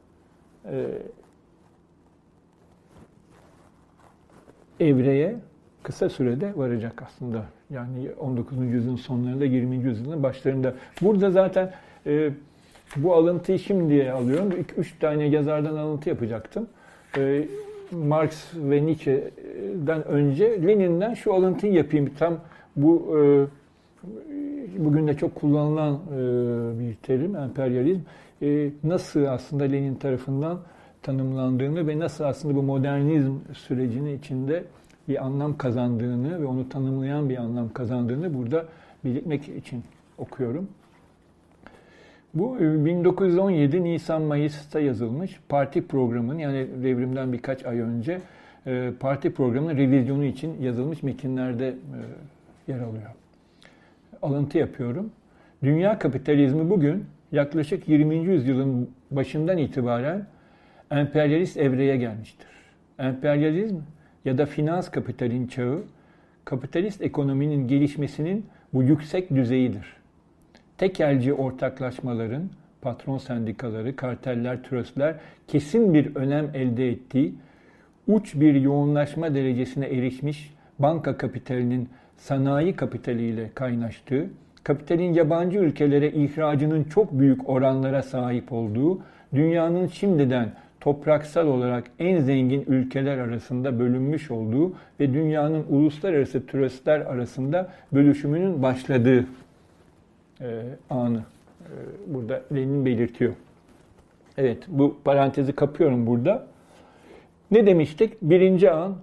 [4.80, 5.36] evreye
[5.82, 7.44] kısa sürede varacak aslında.
[7.70, 8.58] Yani 19.
[8.58, 9.76] yüzyılın sonlarında 20.
[9.76, 10.74] yüzyılın başlarında.
[11.02, 11.72] Burada zaten
[12.06, 12.30] e,
[12.96, 14.52] bu alıntıyı şimdi alıyorum.
[14.76, 16.66] Üç tane yazardan alıntı yapacaktım.
[17.18, 17.44] E,
[17.90, 22.10] Marx ve Nietzsche'den önce Lenin'den şu alıntıyı yapayım.
[22.18, 22.38] Tam
[22.76, 23.46] bu e,
[24.78, 26.18] bugün de çok kullanılan e,
[26.80, 28.00] bir terim emperyalizm.
[28.42, 30.58] E, nasıl aslında Lenin tarafından
[31.02, 34.64] tanımlandığını ve nasıl aslında bu modernizm sürecinin içinde
[35.08, 38.64] bir anlam kazandığını ve onu tanımlayan bir anlam kazandığını burada
[39.04, 39.84] belirtmek için
[40.18, 40.68] okuyorum.
[42.34, 48.20] Bu 1917 e, Nisan-Mayıs'ta yazılmış parti programının yani devrimden birkaç ay önce
[49.00, 51.74] parti programının revizyonu için yazılmış metinlerde
[52.68, 53.10] yer alıyor.
[54.22, 55.10] Alıntı yapıyorum.
[55.62, 58.16] Dünya kapitalizmi bugün yaklaşık 20.
[58.16, 60.26] yüzyılın başından itibaren
[60.90, 62.46] emperyalist evreye gelmiştir.
[62.98, 63.76] Emperyalizm
[64.24, 65.82] ya da finans kapitalin çağı,
[66.44, 69.96] kapitalist ekonominin gelişmesinin bu yüksek düzeyidir
[70.78, 72.50] tekelci ortaklaşmaların,
[72.82, 75.14] patron sendikaları, karteller, tröstler
[75.48, 77.34] kesin bir önem elde ettiği,
[78.08, 84.26] uç bir yoğunlaşma derecesine erişmiş banka kapitalinin sanayi kapitaliyle kaynaştığı,
[84.64, 89.00] kapitalin yabancı ülkelere ihracının çok büyük oranlara sahip olduğu,
[89.34, 97.72] dünyanın şimdiden topraksal olarak en zengin ülkeler arasında bölünmüş olduğu ve dünyanın uluslararası tröstler arasında
[97.92, 99.26] bölüşümünün başladığı
[100.40, 101.70] e, anı e,
[102.06, 103.32] burada Lenin belirtiyor.
[104.38, 106.46] Evet, bu parantezi kapıyorum burada.
[107.50, 108.22] Ne demiştik?
[108.22, 108.96] Birinci an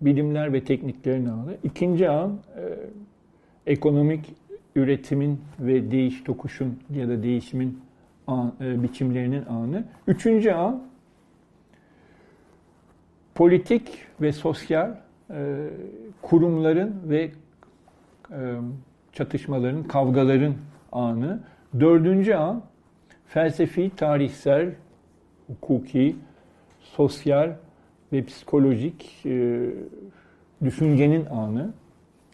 [0.00, 1.56] bilimler ve tekniklerin anı.
[1.64, 2.62] İkinci an e,
[3.72, 4.34] ekonomik
[4.76, 7.80] üretimin ve değiş tokuşun ya da değişimin
[8.26, 9.84] an, e, biçimlerinin anı.
[10.06, 10.82] Üçüncü an
[13.34, 14.96] politik ve sosyal
[15.30, 15.68] e,
[16.22, 17.30] kurumların ve
[18.30, 18.54] e,
[19.12, 20.54] çatışmaların, kavgaların
[20.92, 21.40] anı.
[21.80, 22.62] Dördüncü an
[23.26, 24.74] felsefi, tarihsel,
[25.46, 26.16] hukuki,
[26.80, 27.52] sosyal
[28.12, 29.66] ve psikolojik e,
[30.64, 31.72] düşüncenin anı.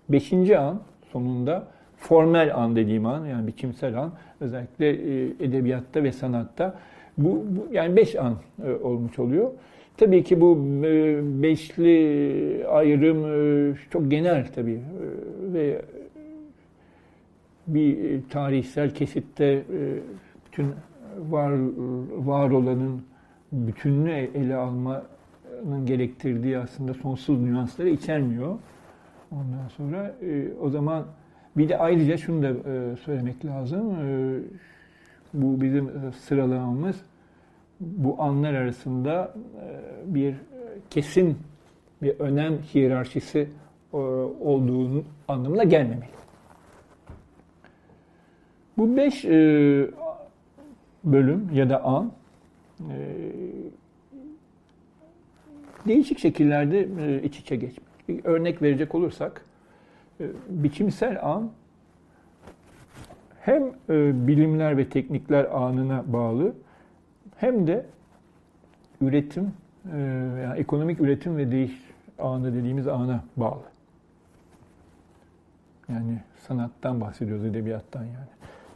[0.08, 0.80] Beşinci an
[1.12, 6.78] sonunda formel an dediğim an yani biçimsel an özellikle e, edebiyatta ve sanatta
[7.18, 9.50] bu, bu yani beş an e, olmuş oluyor.
[9.96, 15.82] Tabii ki bu e, beşli ayrım e, çok genel tabii e, ve
[17.66, 19.62] bir tarihsel kesitte e,
[20.46, 20.66] bütün
[21.30, 21.52] var
[22.16, 23.02] var olanın
[23.52, 24.56] bütününü ele
[25.62, 28.58] almanın gerektirdiği aslında sonsuz nüansları içermiyor.
[29.30, 31.04] Ondan sonra e, o zaman
[31.56, 32.54] bir de ayrıca şunu da
[32.96, 33.96] söylemek lazım.
[35.34, 36.96] Bu bizim sıralamamız
[37.80, 39.34] bu anlar arasında
[40.06, 40.34] bir
[40.90, 41.38] kesin
[42.02, 43.48] bir önem hiyerarşisi
[44.40, 46.08] olduğunu anlamına gelmemeli.
[48.78, 49.30] Bu beş e,
[51.04, 52.12] bölüm ya da an
[52.80, 52.94] e,
[55.86, 57.86] değişik şekillerde e, iç içe geçmek.
[58.24, 59.44] Örnek verecek olursak,
[60.20, 61.50] e, biçimsel an
[63.40, 66.54] hem e, bilimler ve teknikler anına bağlı
[67.36, 67.86] hem de
[69.00, 69.52] üretim,
[70.42, 71.72] yani ekonomik üretim ve değiş
[72.18, 73.62] anı dediğimiz ana bağlı.
[75.88, 76.18] Yani
[76.48, 78.28] sanattan bahsediyoruz, edebiyattan yani.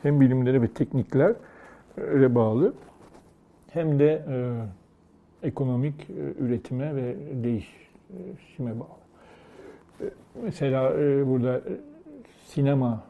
[0.03, 2.75] Hem bilimlere ve tekniklere bağlı
[3.71, 4.23] hem de
[5.43, 9.07] ekonomik üretime ve değişime bağlı.
[10.43, 11.73] Mesela e, burada e,
[12.47, 13.05] sinema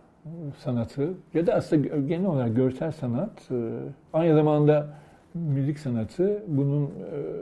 [0.58, 3.70] sanatı ya da aslında genel olarak görsel sanat e,
[4.12, 4.94] aynı zamanda
[5.34, 6.90] müzik sanatı bunun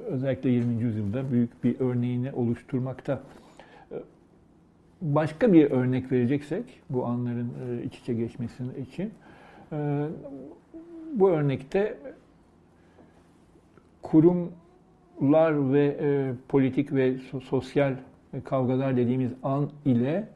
[0.07, 0.83] özellikle 20.
[0.83, 3.21] yüzyılda büyük bir örneğini oluşturmakta.
[5.03, 7.51] Başka bir örnek vereceksek bu anların
[7.85, 9.13] iç içe geçmesi için
[11.13, 11.99] bu örnekte
[15.19, 17.97] kurumlar ve politik ve sosyal
[18.45, 20.29] kavgalar dediğimiz an ile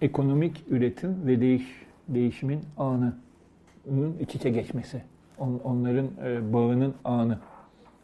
[0.00, 5.02] ekonomik üretim ve değiş, değişimin anının iç içe geçmesi.
[5.38, 7.38] On, onların e, bağının anı.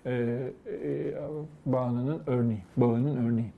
[0.07, 1.15] E, e,
[1.67, 2.63] bağının örneği.
[2.77, 3.51] Bağının örneği.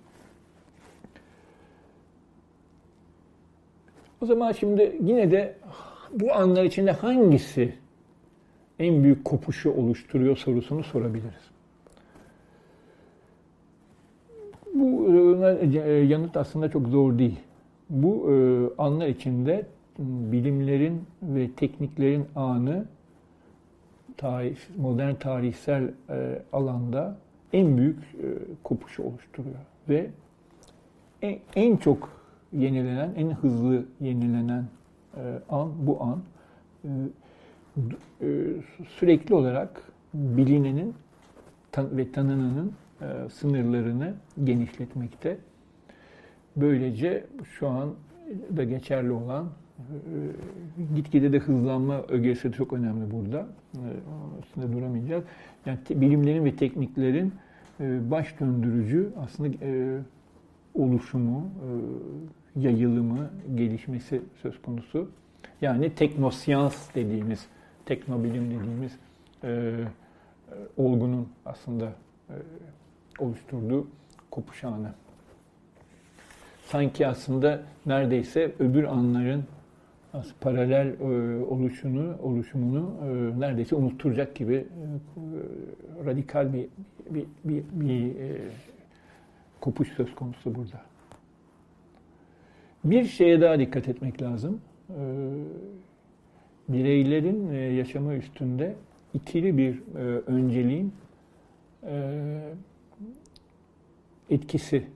[4.20, 5.56] O zaman şimdi yine de
[6.12, 7.74] bu anlar içinde hangisi
[8.78, 11.50] en büyük kopuşu oluşturuyor sorusunu sorabiliriz.
[14.74, 15.08] Bu
[15.74, 17.40] e, yanıt aslında çok zor değil.
[17.90, 18.34] Bu e,
[18.82, 19.66] anlar içinde
[19.98, 22.86] bilimlerin ve tekniklerin anı
[24.16, 27.16] tarih, modern tarihsel e, alanda
[27.52, 27.98] en büyük
[28.62, 29.56] kopuşu oluşturuyor.
[29.88, 30.10] Ve
[31.22, 32.08] en, en çok
[32.52, 34.64] yenilenen, en hızlı yenilenen
[35.48, 36.22] an bu an.
[38.88, 39.82] Sürekli olarak
[40.14, 40.94] bilinenin
[41.78, 45.38] ve tanınanın e, sınırlarını genişletmekte.
[46.56, 47.94] Böylece şu an
[48.56, 49.46] da geçerli olan
[49.78, 53.46] e, gitgide de hızlanma ögesi çok önemli burada.
[53.74, 53.82] E,
[54.42, 55.24] üstünde duramayacağız.
[55.66, 57.32] Yani bilimlerin ve tekniklerin
[58.10, 59.56] baş döndürücü aslında
[60.74, 61.50] oluşumu,
[62.56, 65.10] yayılımı, gelişmesi söz konusu.
[65.60, 67.46] Yani teknosiyans dediğimiz,
[67.86, 68.98] teknobilim dediğimiz
[70.76, 71.92] olgunun aslında
[73.18, 73.86] oluşturduğu
[74.30, 74.94] kopuş anı.
[76.66, 79.44] Sanki aslında neredeyse öbür anların
[80.40, 81.04] paralel e,
[81.44, 84.66] oluşunu, oluşumunu e, neredeyse unutturacak gibi e,
[86.06, 86.66] radikal bir
[87.10, 88.12] bir, bir, bir
[89.60, 90.80] kopuş söz konusu burada.
[92.84, 94.60] Bir şeye daha dikkat etmek lazım.
[96.68, 98.74] Bireylerin yaşamı üstünde
[99.14, 99.82] ikili bir
[100.26, 100.92] önceliğin
[104.30, 104.86] etkisi,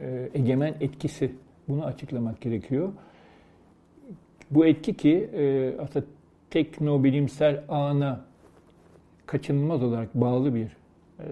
[0.00, 1.32] e, egemen etkisi
[1.68, 2.92] bunu açıklamak gerekiyor.
[4.50, 6.06] Bu etki ki e, aslında
[6.50, 8.24] teknobilimsel ana
[9.26, 10.76] kaçınılmaz olarak bağlı bir
[11.20, 11.26] e,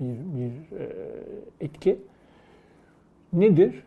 [0.00, 0.52] bir, bir
[1.60, 1.98] etki.
[3.32, 3.82] Nedir?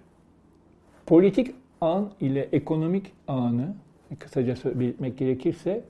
[1.06, 3.76] Politik an ile ekonomik anı
[4.16, 5.84] kısaca belirtmek gerekirse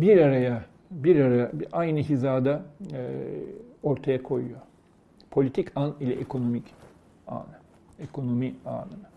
[0.00, 2.62] bir araya bir araya aynı hizada
[3.82, 4.60] ortaya koyuyor.
[5.30, 6.64] Politik an ile ekonomik
[7.26, 7.60] anı.
[8.00, 9.10] Ekonomi anını.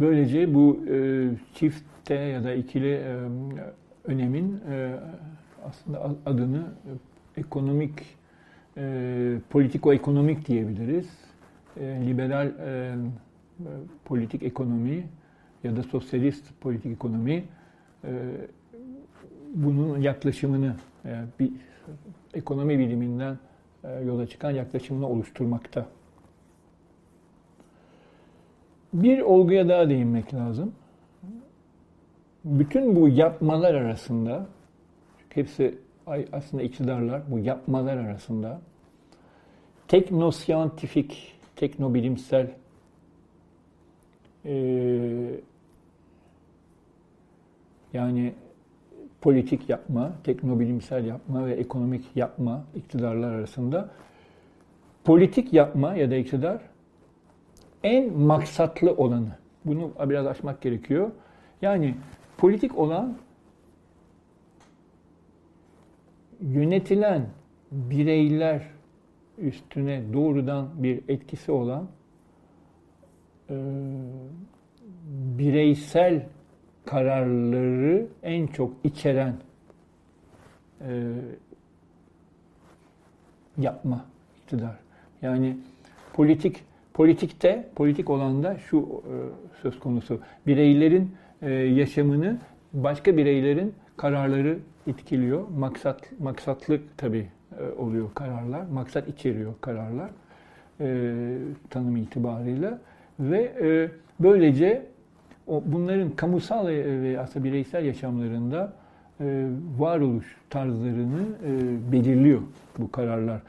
[0.00, 3.16] Böylece bu e, çifte ya da ikili e,
[4.04, 4.94] önemin e,
[5.64, 6.62] aslında adını
[7.36, 7.92] e, ekonomik,
[8.76, 11.08] e, politiko-ekonomik diyebiliriz.
[11.80, 12.94] E, liberal e,
[14.04, 15.06] politik ekonomi
[15.64, 17.44] ya da sosyalist politik ekonomi
[18.04, 18.10] e,
[19.54, 21.50] bunun yaklaşımını e, bir
[22.34, 23.38] ekonomi biliminden
[23.84, 25.86] e, yola çıkan yaklaşımını oluşturmakta.
[28.92, 30.72] Bir olguya daha değinmek lazım.
[32.44, 34.46] Bütün bu yapmalar arasında,
[35.28, 35.78] hepsi
[36.32, 38.60] aslında iktidarlar, bu yapmalar arasında
[39.88, 42.50] teknosyantifik, teknobilimsel
[44.44, 44.54] e,
[47.92, 48.34] yani
[49.20, 53.90] politik yapma, teknobilimsel yapma ve ekonomik yapma iktidarlar arasında
[55.04, 56.62] politik yapma ya da iktidar
[57.82, 59.36] en maksatlı olanı.
[59.64, 61.10] Bunu biraz açmak gerekiyor.
[61.62, 61.94] Yani
[62.38, 63.16] politik olan
[66.40, 67.26] yönetilen
[67.72, 68.62] bireyler
[69.38, 71.88] üstüne doğrudan bir etkisi olan
[73.50, 73.54] e,
[75.38, 76.22] bireysel
[76.86, 79.34] kararları en çok içeren
[80.80, 81.12] e,
[83.58, 84.04] yapma
[84.42, 84.76] iktidar.
[85.22, 85.56] Yani
[86.12, 89.14] politik politikte politik olanda şu e,
[89.62, 92.38] söz konusu bireylerin e, yaşamını
[92.72, 95.48] başka bireylerin kararları etkiliyor.
[95.48, 97.28] Maksat maksatlık tabii
[97.60, 98.66] e, oluyor kararlar.
[98.66, 100.10] Maksat içeriyor kararlar
[100.80, 101.38] e,
[101.70, 102.78] tanım itibarıyla
[103.20, 103.90] ve e,
[104.20, 104.82] böylece
[105.46, 108.72] o, bunların kamusal ve aslında bireysel yaşamlarında
[109.20, 109.46] e,
[109.78, 112.40] varoluş tarzlarını e, belirliyor
[112.78, 113.40] bu kararlar.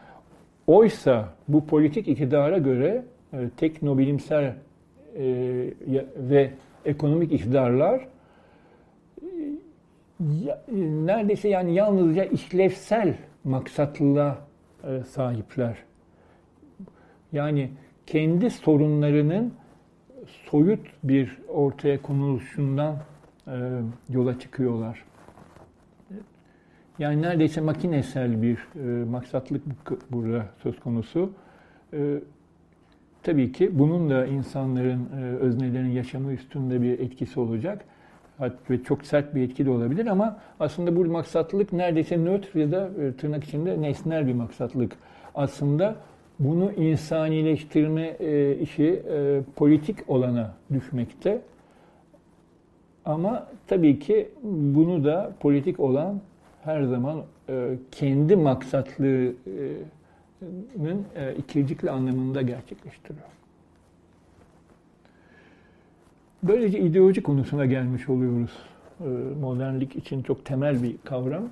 [0.67, 3.03] Oysa bu politik iktidara göre
[3.34, 4.53] e, teknobilimsel e,
[6.17, 6.51] ve
[6.86, 8.07] ekonomik iktidarlar
[10.45, 10.61] ya,
[11.05, 13.13] neredeyse yani yalnızca işlevsel
[13.43, 14.38] maksatlılığa
[14.84, 15.78] e, sahipler.
[17.32, 17.70] Yani
[18.07, 19.53] kendi sorunlarının
[20.49, 22.95] soyut bir ortaya konuluşundan
[23.47, 23.51] e,
[24.09, 25.03] yola çıkıyorlar.
[26.99, 29.61] Yani neredeyse makinesel bir e, maksatlık
[30.11, 31.32] burada söz konusu.
[31.93, 32.19] E,
[33.23, 37.86] tabii ki bunun da insanların, e, öznelerin yaşamı üstünde bir etkisi olacak.
[38.69, 42.89] Ve çok sert bir etki de olabilir ama aslında bu maksatlık neredeyse nötr ya da
[43.01, 44.91] e, tırnak içinde nesnel bir maksatlık.
[45.36, 45.95] Aslında
[46.39, 51.41] bunu insanileştirme e, işi e, politik olana düşmekte.
[53.05, 56.21] Ama tabii ki bunu da politik olan
[56.63, 59.35] her zaman e, kendi maksatlığının
[61.15, 63.25] e, ikircikli anlamında gerçekleştiriyor.
[66.43, 68.51] Böylece ideoloji konusuna gelmiş oluyoruz.
[68.99, 69.07] E,
[69.41, 71.49] modernlik için çok temel bir kavram.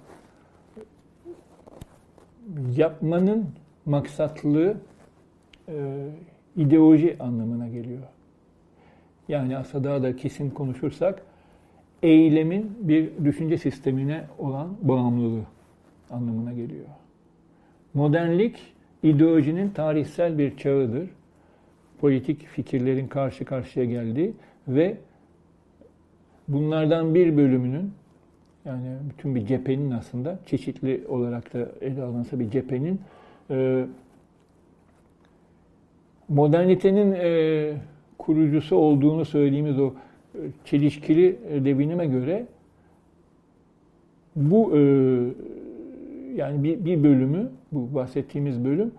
[2.75, 3.45] Yapmanın
[3.87, 4.77] maksatlığı
[5.69, 6.07] e,
[6.55, 8.03] ideoloji anlamına geliyor.
[9.27, 11.21] Yani aslında daha da kesin konuşursak
[12.03, 15.45] eylemin bir düşünce sistemine olan bağımlılığı
[16.09, 16.85] anlamına geliyor.
[17.93, 18.59] Modernlik
[19.03, 21.09] ideolojinin tarihsel bir çağıdır.
[21.99, 24.33] Politik fikirlerin karşı karşıya geldiği
[24.67, 24.97] ve
[26.47, 27.93] bunlardan bir bölümünün
[28.65, 33.01] yani bütün bir cephenin aslında çeşitli olarak da ele alınsa bir cephenin
[36.29, 37.73] modernitenin e,
[38.17, 39.93] kurucusu olduğunu söylediğimiz o
[40.35, 42.45] e, çelişkili devinime göre
[44.35, 44.79] bu e,
[46.35, 48.91] yani bir, bir bölümü, bu bahsettiğimiz bölüm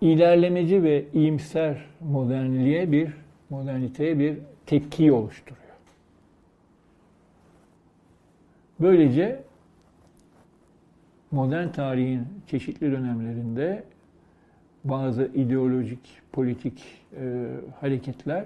[0.00, 3.08] ilerlemeci ve iyimser modernliğe bir
[3.50, 4.36] moderniteye bir
[4.66, 5.62] tepkiyi oluşturuyor.
[8.80, 9.42] Böylece
[11.32, 13.84] modern tarihin çeşitli dönemlerinde
[14.84, 16.00] bazı ideolojik,
[16.32, 16.84] politik
[17.16, 17.46] e,
[17.80, 18.44] hareketler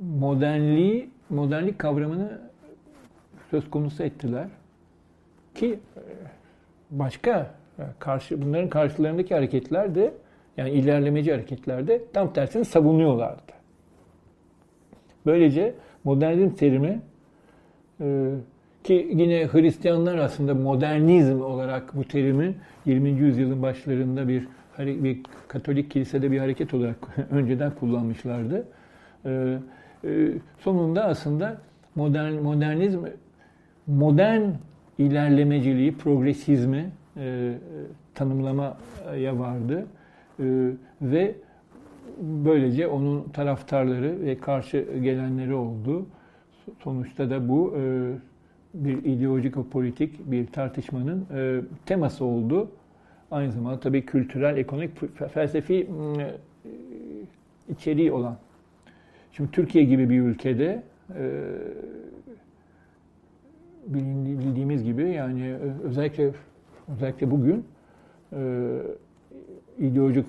[0.00, 2.40] modernliği, modernlik kavramını
[3.50, 4.48] söz konusu ettiler.
[5.54, 6.02] Ki e,
[6.90, 10.14] başka e, karşı bunların karşılarındaki hareketler de
[10.56, 13.52] yani ilerlemeci hareketler de tam tersini savunuyorlardı.
[15.26, 17.00] Böylece modernizm terimi
[18.00, 18.34] e,
[18.84, 22.54] ki yine Hristiyanlar aslında modernizm olarak bu terimi
[22.86, 23.10] 20.
[23.10, 26.96] yüzyılın başlarında bir bir Katolik kilisede bir hareket olarak
[27.30, 28.68] önceden kullanmışlardı.
[29.26, 29.58] Ee,
[30.04, 30.28] e,
[30.58, 31.60] sonunda aslında
[31.94, 32.98] modern modernizm
[33.86, 34.42] modern
[34.98, 37.52] ilerlemeciliği, progresizmi e,
[38.14, 39.86] tanımlamaya vardı
[40.40, 40.44] e,
[41.02, 41.34] ve
[42.20, 46.06] böylece onun taraftarları ve karşı gelenleri oldu.
[46.84, 48.12] Sonuçta da bu e,
[48.74, 52.70] bir ideolojik politik bir tartışmanın e, teması oldu.
[53.30, 56.32] Aynı zamanda tabii kültürel, ekonomik, felsefi e,
[57.72, 58.36] içeriği olan.
[59.32, 60.82] Şimdi Türkiye gibi bir ülkede
[61.18, 61.52] e,
[63.86, 66.30] bildiğimiz gibi yani e, özellikle
[66.94, 67.64] özellikle bugün
[68.32, 68.78] e,
[69.78, 70.26] ideolojik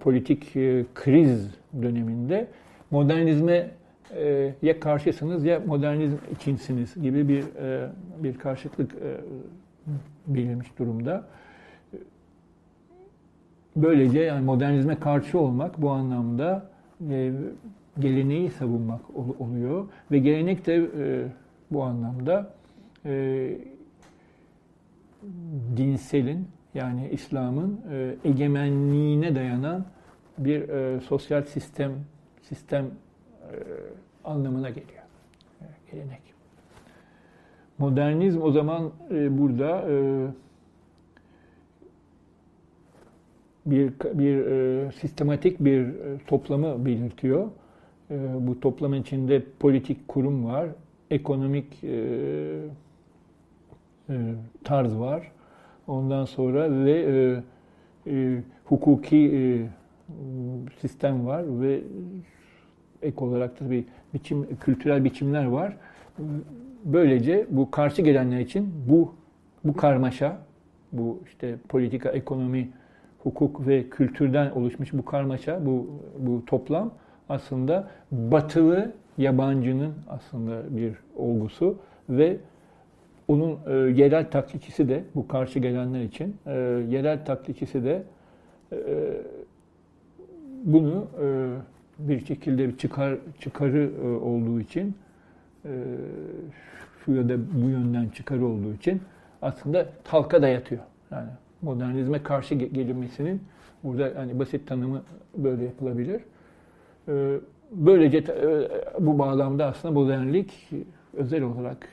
[0.00, 2.46] politik e, kriz döneminde
[2.90, 3.70] modernizme
[4.16, 7.90] e, ya karşısınız ya modernizm içinsiniz gibi bir e,
[8.22, 9.16] bir karşıtlık e,
[10.26, 11.26] belirmiş durumda.
[13.76, 16.70] Böylece yani modernizme karşı olmak bu anlamda
[17.10, 17.32] e,
[17.98, 20.88] geleneği savunmak ol, oluyor ve gelenek de
[21.70, 22.54] bu anlamda
[25.76, 27.80] dinselin yani İslam'ın
[28.24, 29.84] egemenliğine dayanan
[30.38, 31.92] bir sosyal sistem
[32.42, 32.90] sistem
[34.24, 35.02] anlamına geliyor.
[35.92, 36.20] Gelenek.
[37.78, 39.84] Modernizm o zaman e, burada
[43.66, 44.42] bir bir
[44.92, 45.86] sistematik bir
[46.26, 47.48] toplamı belirtiyor.
[48.38, 50.68] bu toplamın içinde politik kurum var,
[51.10, 51.80] ekonomik
[54.64, 55.32] tarz var,
[55.90, 57.42] Ondan sonra ve e,
[58.10, 59.40] e, hukuki e,
[60.80, 61.80] sistem var ve
[63.02, 63.84] ek olarak da bir
[64.14, 65.76] biçim kültürel biçimler var.
[66.84, 69.14] Böylece bu karşı gelenler için bu
[69.64, 70.38] bu karmaşa,
[70.92, 72.68] bu işte politika, ekonomi,
[73.22, 75.86] hukuk ve kültürden oluşmuş bu karmaşa, bu
[76.18, 76.90] bu toplam
[77.28, 81.78] aslında batılı yabancının aslında bir olgusu
[82.08, 82.36] ve
[83.28, 86.52] onun e, yerel taklitçisi de bu karşı gelenler için e,
[86.88, 88.02] yerel taklitçisi de
[88.72, 88.78] e,
[90.64, 91.26] bunu e,
[92.08, 94.94] bir şekilde bir çıkar çıkarı e, olduğu için
[95.64, 95.70] e,
[97.04, 99.02] şu ya da bu yönden çıkarı olduğu için
[99.42, 100.82] aslında halka dayatıyor.
[101.10, 101.28] Yani
[101.62, 103.42] modernizme karşı gelinmesinin
[103.84, 105.02] burada hani basit tanımı
[105.36, 106.20] böyle yapılabilir.
[107.08, 107.36] E,
[107.72, 108.24] böylece
[109.00, 110.70] bu bağlamda aslında modernlik
[111.16, 111.88] özel olarak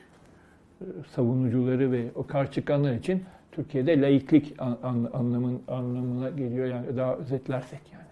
[1.14, 4.78] savunucuları ve o karşı çıkanlar için Türkiye'de laiklik an,
[5.12, 6.66] anlamın, anlamına geliyor.
[6.66, 8.07] Yani daha özetlersek yani.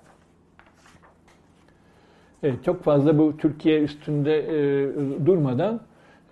[2.43, 5.81] Evet, çok fazla bu Türkiye üstünde e, durmadan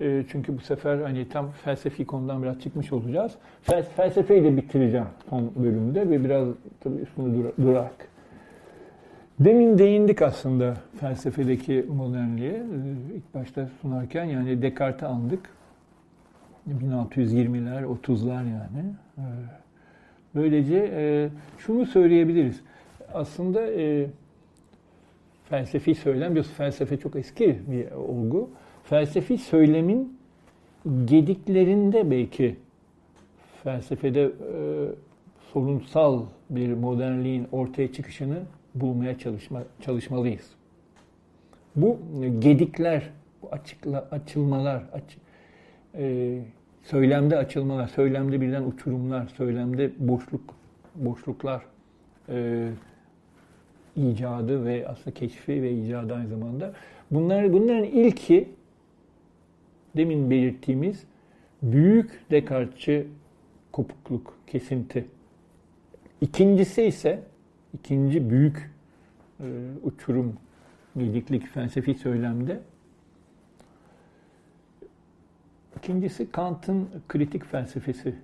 [0.00, 3.32] e, çünkü bu sefer hani tam felsefi konudan biraz çıkmış olacağız.
[3.62, 6.48] Fel, felsefeyi de bitireceğim son bölümde ve biraz
[6.80, 8.08] tabii üstünde dur, durarak.
[9.40, 12.52] Demin değindik aslında felsefedeki modernliğe.
[12.52, 15.50] E, ilk başta sunarken yani Descartes'i andık.
[16.82, 18.94] 1620'ler, 30'lar yani.
[19.18, 19.24] E,
[20.34, 21.28] böylece e,
[21.58, 22.60] şunu söyleyebiliriz.
[23.14, 24.06] Aslında e,
[25.44, 28.50] felsefi söylem, biliyorsun felsefe çok eski bir olgu.
[28.84, 30.18] Felsefi söylemin
[31.04, 32.56] gediklerinde belki
[33.64, 34.30] felsefede e,
[35.52, 38.42] sorunsal bir modernliğin ortaya çıkışını
[38.74, 40.50] bulmaya çalışma, çalışmalıyız.
[41.76, 41.98] Bu
[42.38, 43.10] gedikler,
[43.42, 45.16] bu açıkla, açılmalar, aç,
[45.94, 46.38] e,
[46.82, 50.54] söylemde açılmalar, söylemde birden uçurumlar, söylemde boşluk,
[50.94, 51.62] boşluklar,
[52.28, 52.68] e,
[53.96, 56.72] icadı ve aslında keşfi ve icadı aynı zamanda.
[57.10, 58.48] Bunlar, bunların ilki
[59.96, 61.04] demin belirttiğimiz
[61.62, 63.06] büyük Descartes'çi
[63.72, 65.04] kopukluk, kesinti.
[66.20, 67.22] İkincisi ise
[67.74, 68.70] ikinci büyük
[69.40, 69.44] e,
[69.82, 70.36] uçurum,
[70.96, 72.60] gediklik felsefi söylemde
[75.84, 78.14] İkincisi Kant'ın kritik felsefesi.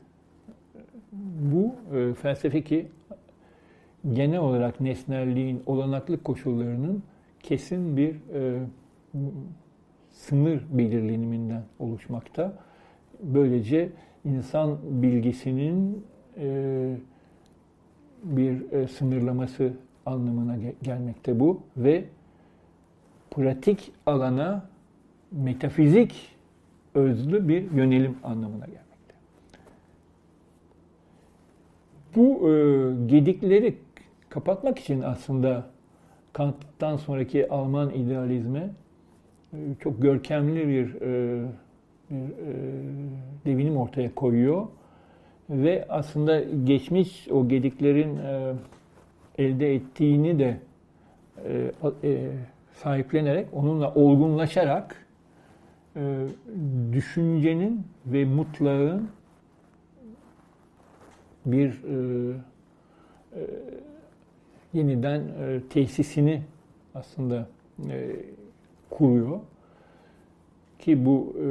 [1.52, 2.88] Bu e, felsefe ki
[4.12, 7.02] genel olarak nesnelliğin olanaklı koşullarının
[7.42, 8.60] kesin bir e,
[10.10, 12.52] sınır belirleniminden oluşmakta.
[13.22, 13.92] Böylece
[14.24, 16.04] insan bilgisinin
[16.38, 16.96] e,
[18.24, 19.72] bir e, sınırlaması
[20.06, 22.04] anlamına ge- gelmekte bu ve
[23.30, 24.68] pratik alana
[25.32, 26.36] metafizik
[26.94, 29.14] özlü bir yönelim anlamına gelmekte.
[32.16, 33.76] Bu e, gedikleri
[34.30, 35.64] kapatmak için aslında
[36.32, 38.70] Kant'tan sonraki Alman idealizme
[39.52, 41.44] e, çok görkemli bir, e,
[42.10, 42.54] bir e,
[43.46, 44.66] devinim ortaya koyuyor.
[45.50, 48.18] Ve aslında geçmiş o gediklerin
[49.38, 50.56] elde ettiğini de
[52.72, 55.06] sahiplenerek, onunla olgunlaşarak
[56.92, 59.08] düşüncenin ve mutlağın
[61.46, 61.80] bir
[64.72, 66.42] yeniden e, tesisini
[66.94, 67.48] aslında
[67.90, 68.16] e,
[68.90, 69.40] kuruyor.
[70.78, 71.44] Ki bu e,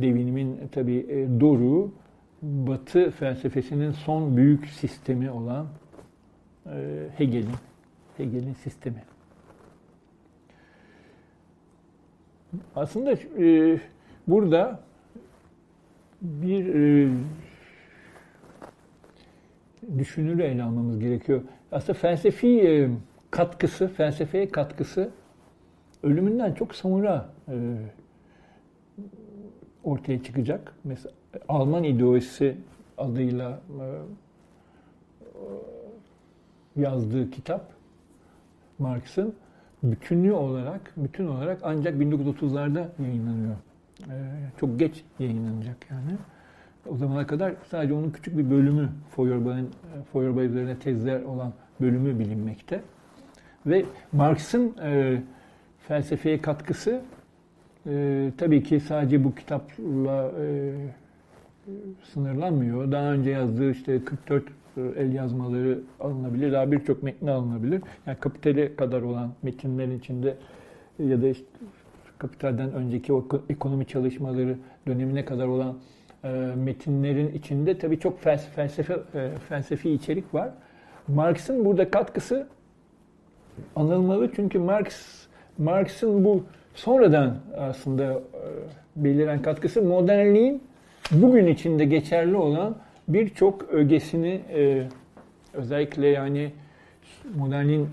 [0.00, 1.90] devinimin tabi e, doğru
[2.42, 5.66] Batı felsefesinin son büyük sistemi olan
[6.66, 7.54] e, Hegel'in
[8.16, 9.04] Hegel'in sistemi.
[12.76, 13.80] Aslında e,
[14.26, 14.80] burada
[16.22, 17.10] bir e,
[19.98, 21.42] düşünürü ele almamız gerekiyor.
[21.72, 22.90] Aslında felsefi e,
[23.30, 25.10] katkısı, felsefeye katkısı
[26.02, 27.54] ölümünden çok sonra e,
[29.84, 30.74] ortaya çıkacak.
[30.84, 31.14] Mesela
[31.48, 32.56] Alman ideolojisi
[32.98, 33.84] adıyla e,
[36.80, 37.70] yazdığı kitap
[38.78, 39.34] Marx'ın
[39.82, 43.56] bütünlüğü olarak bütün olarak ancak 1930'larda yayınlanıyor.
[44.60, 46.18] Çok geç yayınlanacak yani.
[46.90, 49.70] O zamana kadar sadece onun küçük bir bölümü Feuerbach'ın
[50.12, 52.80] Feuerbach üzerine tezler olan bölümü bilinmekte.
[53.66, 55.22] Ve Marx'ın e,
[55.88, 57.00] felsefeye katkısı
[57.86, 60.72] e, tabii ki sadece bu kitapla e,
[62.12, 62.92] sınırlanmıyor.
[62.92, 64.44] Daha önce yazdığı işte 44
[64.76, 66.52] e, el yazmaları alınabilir.
[66.52, 67.82] Daha birçok metni alınabilir.
[68.06, 70.36] Yani kapitale kadar olan metinlerin içinde
[70.98, 71.44] ya da işte
[72.18, 75.76] kapitalden önceki o ekonomi çalışmaları dönemine kadar olan
[76.56, 78.20] metinlerin içinde tabii çok
[78.54, 80.50] felsefe, e, felsefi içerik var.
[81.08, 82.46] Marx'ın burada katkısı
[83.76, 84.86] anılmalı çünkü Marx
[85.58, 88.20] Marx'ın bu sonradan aslında e,
[88.96, 90.62] beliren katkısı modernliğin
[91.12, 92.76] bugün içinde geçerli olan
[93.08, 94.88] birçok ögesini e,
[95.54, 96.52] özellikle yani
[97.34, 97.88] modernliğin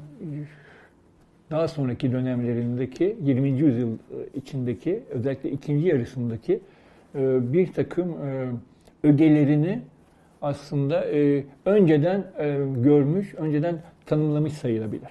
[1.51, 3.49] daha sonraki dönemlerindeki 20.
[3.49, 3.97] yüzyıl
[4.35, 6.59] içindeki özellikle ikinci yarısındaki
[7.15, 8.49] e, bir takım e,
[9.03, 9.81] ögelerini
[10.41, 12.23] aslında e, önceden
[12.77, 15.09] görmüş, önceden tanımlamış sayılabilir.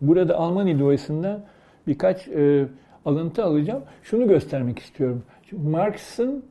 [0.00, 1.40] Burada Alman ideolojisinden
[1.86, 2.28] birkaç
[3.04, 3.82] alıntı alacağım.
[4.02, 5.22] Şunu göstermek istiyorum.
[5.52, 6.44] Marx'ın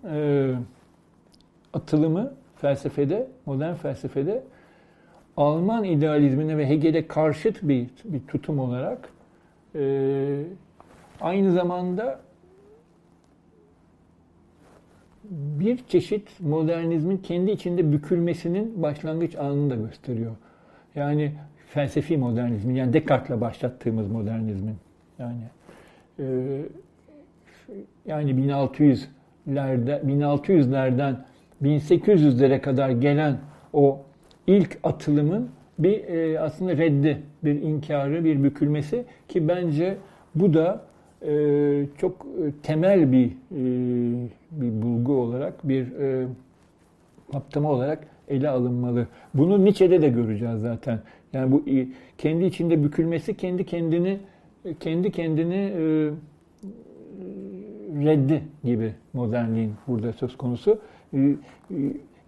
[1.74, 4.44] atılımı felsefede, modern felsefede
[5.38, 9.10] Alman idealizmine ve Hegel'e karşıt bir, bir tutum olarak
[9.76, 10.44] e,
[11.22, 12.20] aynı zamanda
[15.30, 20.36] bir çeşit modernizmin kendi içinde bükülmesinin başlangıç anını da gösteriyor.
[20.96, 21.32] Yani
[21.68, 24.76] felsefi modernizmin, yani Descartes'le başlattığımız modernizmin.
[25.20, 25.44] Yani
[26.20, 26.26] e,
[28.06, 31.16] yani 1600'lerde 1600'lerden
[31.64, 33.38] 1800'lere kadar gelen
[33.74, 34.02] o
[34.48, 35.50] ilk atılımın
[35.80, 39.98] bir e, aslında reddi, bir inkarı, bir bükülmesi ki bence
[40.36, 40.82] bu da
[41.22, 46.28] e, çok e, temel bir e, bir bulgu olarak, bir e,
[47.32, 49.08] kaptama olarak ele alınmalı.
[49.34, 51.00] Bunu Nietzsche'de de göreceğiz zaten.
[51.34, 51.64] Yani bu
[52.18, 54.20] kendi içinde bükülmesi, kendi kendini
[54.80, 56.12] kendi kendini e,
[58.06, 60.80] reddi gibi modernliğin burada söz konusu.
[61.14, 61.36] E, e,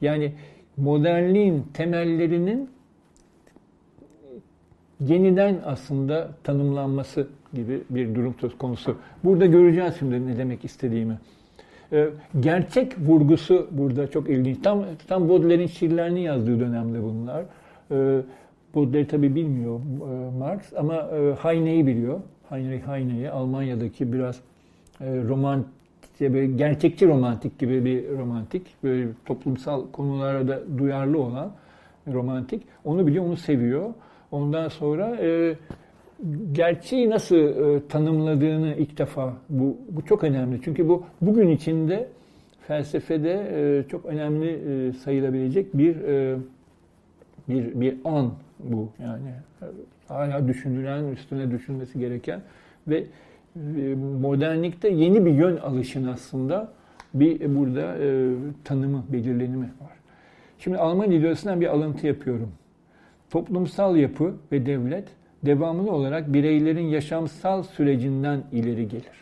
[0.02, 0.34] yani
[0.78, 2.70] modernliğin temellerinin
[5.00, 8.98] yeniden aslında tanımlanması gibi bir durum söz konusu.
[9.24, 11.18] Burada göreceğiz şimdi ne demek istediğimi.
[11.94, 14.58] Ee, gerçek vurgusu burada çok ilginç.
[14.64, 17.44] Tam, tam Baudelaire'in şiirlerini yazdığı dönemde bunlar.
[17.92, 18.22] Ee,
[18.76, 22.20] Baudelaire tabi bilmiyor e, Marx ama e, Heine'yi biliyor.
[22.50, 24.40] Heinrich Heine'yi Almanya'daki biraz
[25.02, 25.66] e, roman
[26.22, 31.52] işte böyle gerçekçi romantik gibi bir romantik, böyle toplumsal konulara da duyarlı olan
[32.14, 32.64] romantik.
[32.86, 33.94] Onu biliyor, onu seviyor.
[34.32, 35.56] Ondan sonra e,
[36.52, 40.60] gerçeği nasıl e, tanımladığını ilk defa bu, bu çok önemli.
[40.64, 42.08] Çünkü bu bugün içinde
[42.68, 46.38] felsefede e, çok önemli e, sayılabilecek bir e,
[47.50, 49.32] bir bir an bu yani
[50.08, 52.42] hala düşünülen üstüne düşünmesi gereken
[52.88, 53.04] ve
[53.56, 56.72] e, modernlikte yeni bir yön alışın aslında
[57.14, 58.30] bir e, burada e,
[58.64, 59.92] tanımı, belirlenimi var.
[60.60, 62.52] Şimdi Alman ideolojisinden bir alıntı yapıyorum.
[63.30, 65.08] Toplumsal yapı ve devlet
[65.46, 69.22] devamlı olarak bireylerin yaşamsal sürecinden ileri gelir.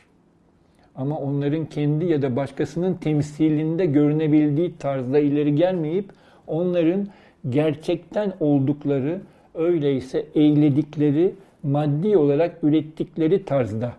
[0.95, 6.09] Ama onların kendi ya da başkasının temsilinde görünebildiği tarzda ileri gelmeyip
[6.47, 7.07] onların
[7.49, 9.21] gerçekten oldukları,
[9.55, 13.93] öyleyse eyledikleri, maddi olarak ürettikleri tarzda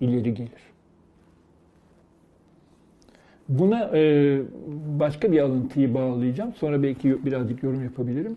[0.00, 0.70] ileri gelir.
[3.48, 4.42] Buna e,
[4.98, 6.54] başka bir alıntıyı bağlayacağım.
[6.54, 8.36] Sonra belki birazcık yorum yapabilirim.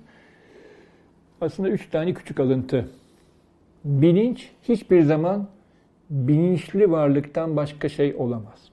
[1.41, 2.89] Aslında üç tane küçük alıntı.
[3.85, 5.47] Bilinç hiçbir zaman
[6.09, 8.71] bilinçli varlıktan başka şey olamaz.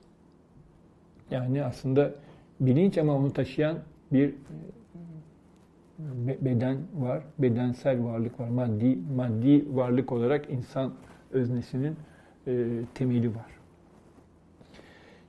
[1.30, 2.14] Yani aslında
[2.60, 3.78] bilinç ama onu taşıyan
[4.12, 4.34] bir
[6.40, 10.92] beden var, bedensel varlık var, maddi maddi varlık olarak insan
[11.32, 11.96] öznesinin
[12.46, 13.50] e, temeli var.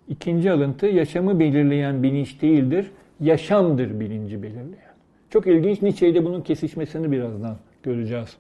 [0.07, 4.91] İkinci alıntı yaşamı belirleyen bilinç değildir, yaşamdır bilinci belirleyen.
[5.29, 8.37] Çok ilginç Nietzsche'de bunun kesişmesini birazdan göreceğiz.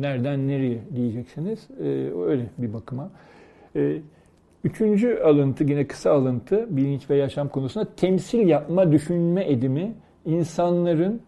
[0.00, 1.68] Nereden nereye diyeceksiniz.
[1.80, 1.84] E,
[2.26, 3.10] öyle bir bakıma.
[3.76, 3.98] E,
[4.64, 11.22] üçüncü alıntı yine kısa alıntı bilinç ve yaşam konusunda temsil yapma, düşünme edimi insanların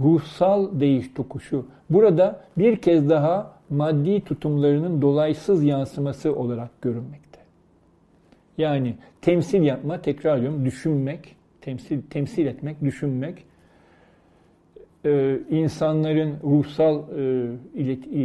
[0.00, 1.66] ruhsal değiş tokuşu.
[1.90, 7.38] Burada bir kez daha maddi tutumlarının dolaysız yansıması olarak görünmekte.
[8.58, 13.44] Yani temsil yapma, tekrar diyorum, düşünmek, temsil, temsil etmek, düşünmek,
[15.04, 18.18] e, insanların ruhsal e, ilet, e,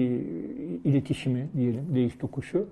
[0.90, 2.68] iletişimi diyelim, değiş tokuşu.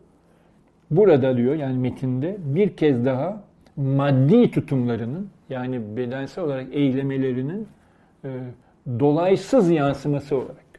[0.91, 3.43] Burada diyor yani metinde bir kez daha
[3.75, 7.67] maddi tutumlarının yani bedensel olarak eylemelerinin
[8.25, 8.29] e,
[8.99, 10.71] dolaysız yansıması olarak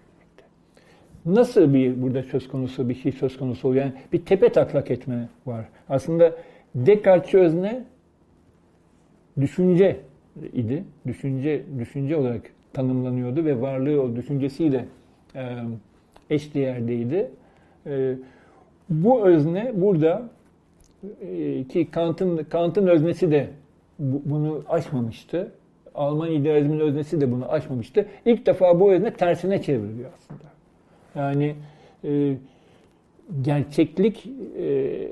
[1.27, 3.85] nasıl bir burada söz konusu bir şey söz konusu oluyor?
[3.85, 5.65] Yani bir tepe taklak etme var.
[5.89, 6.33] Aslında
[6.75, 7.85] Descartes özne
[9.41, 10.01] düşünce
[10.53, 10.85] idi.
[11.07, 12.43] Düşünce düşünce olarak
[12.73, 14.85] tanımlanıyordu ve varlığı o düşüncesiyle
[15.35, 15.59] e,
[16.31, 17.31] eşdeğerdeydi.
[17.87, 18.15] E,
[18.89, 20.23] bu özne burada
[21.21, 23.49] e, ki Kant'ın Kant'ın öznesi de
[23.99, 25.53] bu, bunu aşmamıştı.
[25.95, 28.07] Alman idealizmin öznesi de bunu aşmamıştı.
[28.25, 30.53] İlk defa bu özne tersine çevriliyor aslında.
[31.15, 31.55] Yani
[32.05, 32.37] e,
[33.43, 35.09] gerçeklik e,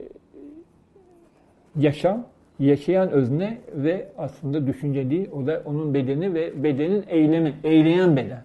[1.79, 2.27] yaşam,
[2.61, 8.43] yaşayan özne ve aslında düşünce değil, o da onun bedeni ve bedenin eylemi, eyleyen beden.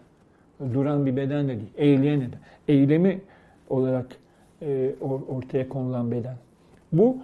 [0.73, 2.39] Duran bir beden de değil, eyleyen beden.
[2.67, 3.21] Eylemi
[3.69, 4.07] olarak
[4.61, 4.91] e,
[5.29, 6.35] ortaya konulan beden.
[6.91, 7.17] Bu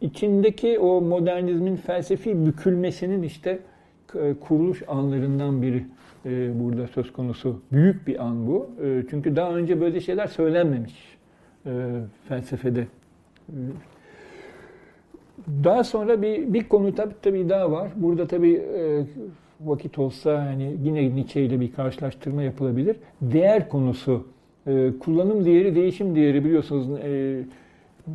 [0.00, 3.58] içindeki o modernizmin felsefi bükülmesinin işte
[4.14, 5.84] e, kuruluş anlarından biri
[6.26, 7.60] e, burada söz konusu.
[7.72, 8.70] Büyük bir an bu.
[8.84, 11.16] E, çünkü daha önce böyle şeyler söylenmemiş
[12.28, 12.86] felsefede.
[15.64, 17.90] Daha sonra bir, bir konu tabii, tabii daha var.
[17.96, 18.62] Burada tabii
[19.60, 22.96] vakit olsa yani yine Nietzsche ile bir karşılaştırma yapılabilir.
[23.22, 24.26] Değer konusu.
[25.00, 27.00] Kullanım değeri, değişim değeri biliyorsunuz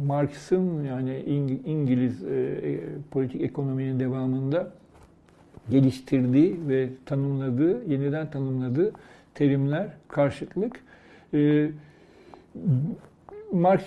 [0.06, 1.20] Marx'ın yani
[1.66, 2.24] İngiliz
[3.12, 4.72] politik ekonominin devamında
[5.70, 8.92] geliştirdiği ve tanımladığı, yeniden tanımladığı
[9.36, 10.80] terimler, karşıtlık.
[11.34, 11.70] E,
[13.52, 13.82] Marx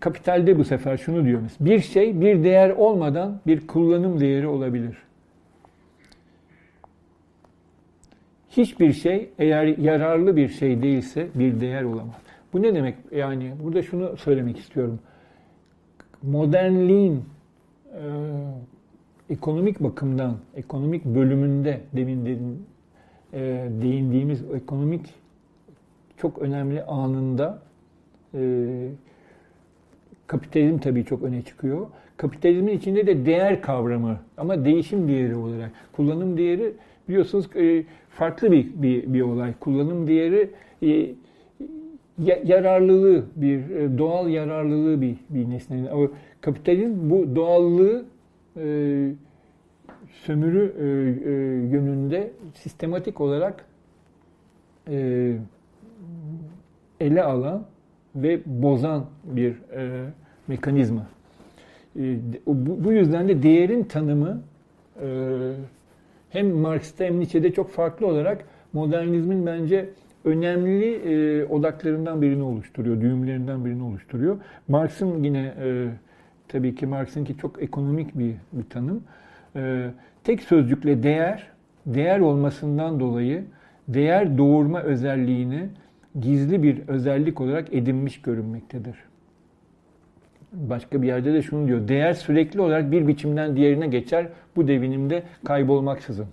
[0.00, 1.40] kapitalde bu sefer şunu diyor.
[1.60, 4.96] Bir şey bir değer olmadan bir kullanım değeri olabilir.
[8.50, 12.14] Hiçbir şey eğer yararlı bir şey değilse bir değer olamaz.
[12.52, 12.94] Bu ne demek?
[13.12, 15.00] Yani burada şunu söylemek istiyorum.
[16.22, 17.24] Modernliğin
[17.94, 18.02] e,
[19.30, 22.66] ekonomik bakımdan, ekonomik bölümünde demin dedim,
[23.32, 25.14] e, değindiğimiz ekonomik
[26.16, 27.62] çok önemli anında
[28.34, 28.40] e,
[30.26, 31.86] kapitalizm tabii çok öne çıkıyor.
[32.16, 35.70] Kapitalizmin içinde de değer kavramı ama değişim değeri olarak.
[35.92, 36.72] Kullanım değeri
[37.08, 39.54] biliyorsunuz e, farklı bir, bir, bir olay.
[39.60, 40.50] Kullanım değeri
[40.82, 41.14] e,
[42.44, 45.86] yararlılığı, bir e, doğal yararlılığı bir, bir nesnenin.
[45.86, 46.08] Ama
[46.40, 48.04] kapitalizm bu doğallığı
[50.12, 50.74] sömürü
[51.72, 53.64] yönünde sistematik olarak
[57.00, 57.64] ele alan
[58.16, 60.04] ve bozan bir e,
[60.48, 61.06] mekanizma.
[61.96, 64.42] E, bu, bu yüzden de değerin tanımı
[65.02, 65.08] e,
[66.30, 69.88] hem Marx'ta hem Nietzsche'de çok farklı olarak modernizmin bence
[70.24, 74.36] önemli e, odaklarından birini oluşturuyor, düğümlerinden birini oluşturuyor.
[74.68, 75.88] Marx'ın yine e,
[76.48, 79.04] tabii ki Marx'ınki çok ekonomik bir, bir tanım.
[79.56, 79.90] E,
[80.24, 81.48] tek sözcükle değer,
[81.86, 83.44] değer olmasından dolayı
[83.88, 85.68] değer doğurma özelliğini
[86.20, 88.96] gizli bir özellik olarak edinmiş görünmektedir.
[90.52, 91.88] Başka bir yerde de şunu diyor.
[91.88, 96.26] Değer sürekli olarak bir biçimden diğerine geçer bu devinimde kaybolmaksızın.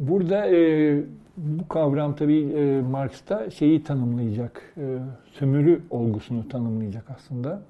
[0.00, 1.00] Burada e,
[1.36, 4.98] bu kavram tabii e, Marx'ta şeyi tanımlayacak, e,
[5.32, 7.62] sömürü olgusunu tanımlayacak aslında.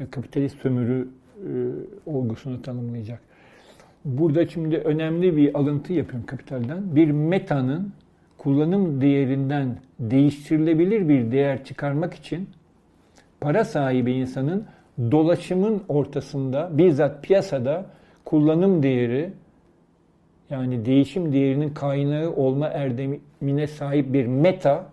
[0.00, 1.50] E, kapitalist sömürü e,
[2.06, 3.20] olgusunu tanımlayacak.
[4.04, 6.96] Burada şimdi önemli bir alıntı yapıyorum kapitalden.
[6.96, 7.92] Bir metanın
[8.44, 12.48] kullanım değerinden değiştirilebilir bir değer çıkarmak için
[13.40, 14.64] para sahibi insanın
[15.10, 17.86] dolaşımın ortasında bizzat piyasada
[18.24, 19.30] kullanım değeri
[20.50, 24.86] yani değişim değerinin kaynağı olma erdemine sahip bir meta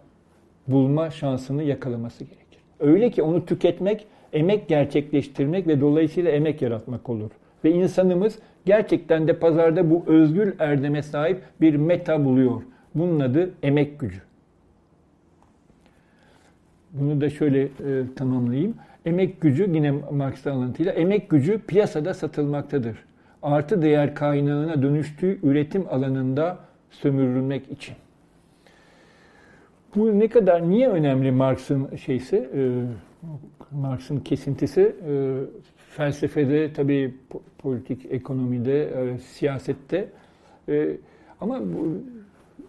[0.67, 2.59] bulma şansını yakalaması gerekir.
[2.79, 7.31] Öyle ki onu tüketmek, emek gerçekleştirmek ve dolayısıyla emek yaratmak olur.
[7.63, 12.61] Ve insanımız gerçekten de pazarda bu özgür erdeme sahip bir meta buluyor.
[12.95, 14.21] Bunun adı emek gücü.
[16.93, 17.69] Bunu da şöyle e,
[18.15, 18.75] tamamlayayım.
[19.05, 22.97] Emek gücü yine Marx'ta alıntıyla emek gücü piyasada satılmaktadır
[23.41, 26.59] artı değer kaynağına dönüştüğü üretim alanında
[26.91, 27.95] sömürülmek için.
[29.95, 32.71] Bu ne kadar, niye önemli Marx'ın şeysi, e,
[33.71, 34.95] Marx'ın kesintisi?
[35.07, 35.37] E,
[35.89, 37.15] felsefede, tabii
[37.57, 40.09] politik ekonomide, e, siyasette
[40.69, 40.97] e,
[41.41, 41.97] ama bu,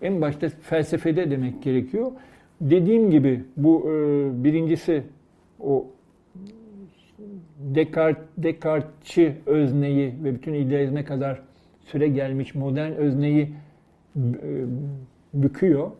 [0.02, 2.12] en başta felsefede demek gerekiyor.
[2.60, 5.02] Dediğim gibi bu e, birincisi
[5.60, 5.86] o
[7.58, 11.42] Descartes, Descartes'çi özneyi ve bütün idealizme kadar
[11.84, 13.54] süre gelmiş modern özneyi
[14.16, 14.20] e,
[15.34, 15.90] büküyor.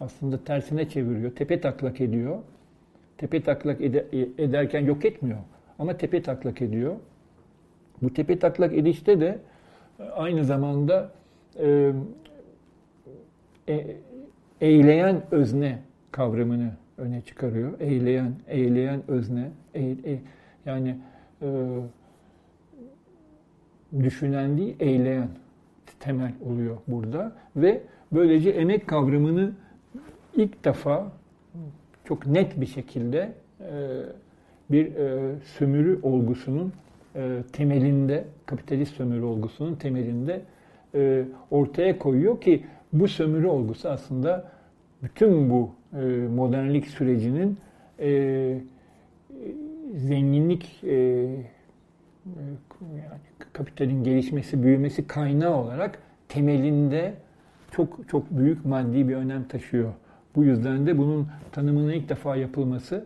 [0.00, 1.30] Aslında tersine çeviriyor.
[1.34, 2.38] Tepe taklak ediyor.
[3.18, 3.80] Tepe taklak
[4.38, 5.38] ederken yok etmiyor.
[5.78, 6.96] Ama tepe taklak ediyor.
[8.02, 9.38] Bu tepe taklak edişte de
[10.12, 11.12] aynı zamanda
[11.60, 11.92] e,
[14.60, 15.78] eyleyen özne
[16.10, 17.80] kavramını öne çıkarıyor.
[17.80, 19.50] Eyleyen, eyleyen özne.
[19.74, 20.20] E, e,
[20.66, 20.96] yani
[21.42, 21.48] e,
[24.00, 25.28] düşünen değil, eyleyen
[26.00, 27.32] temel oluyor burada.
[27.56, 27.80] Ve
[28.12, 29.52] böylece emek kavramını
[30.36, 31.12] ilk defa
[32.04, 34.02] çok net bir şekilde e,
[34.70, 36.72] bir e, sömürü olgusunun
[37.16, 40.40] e, temelinde, kapitalist sömürü olgusunun temelinde
[40.94, 44.50] e, ortaya koyuyor ki bu sömürü olgusu aslında
[45.02, 45.98] bütün bu e,
[46.34, 47.58] modernlik sürecinin
[48.00, 48.60] e,
[49.96, 50.96] zenginlik e,
[52.80, 53.20] yani
[53.52, 57.14] kapitalin gelişmesi, büyümesi kaynağı olarak temelinde
[57.70, 59.92] çok çok büyük maddi bir önem taşıyor.
[60.36, 63.04] Bu yüzden de bunun tanımının ilk defa yapılması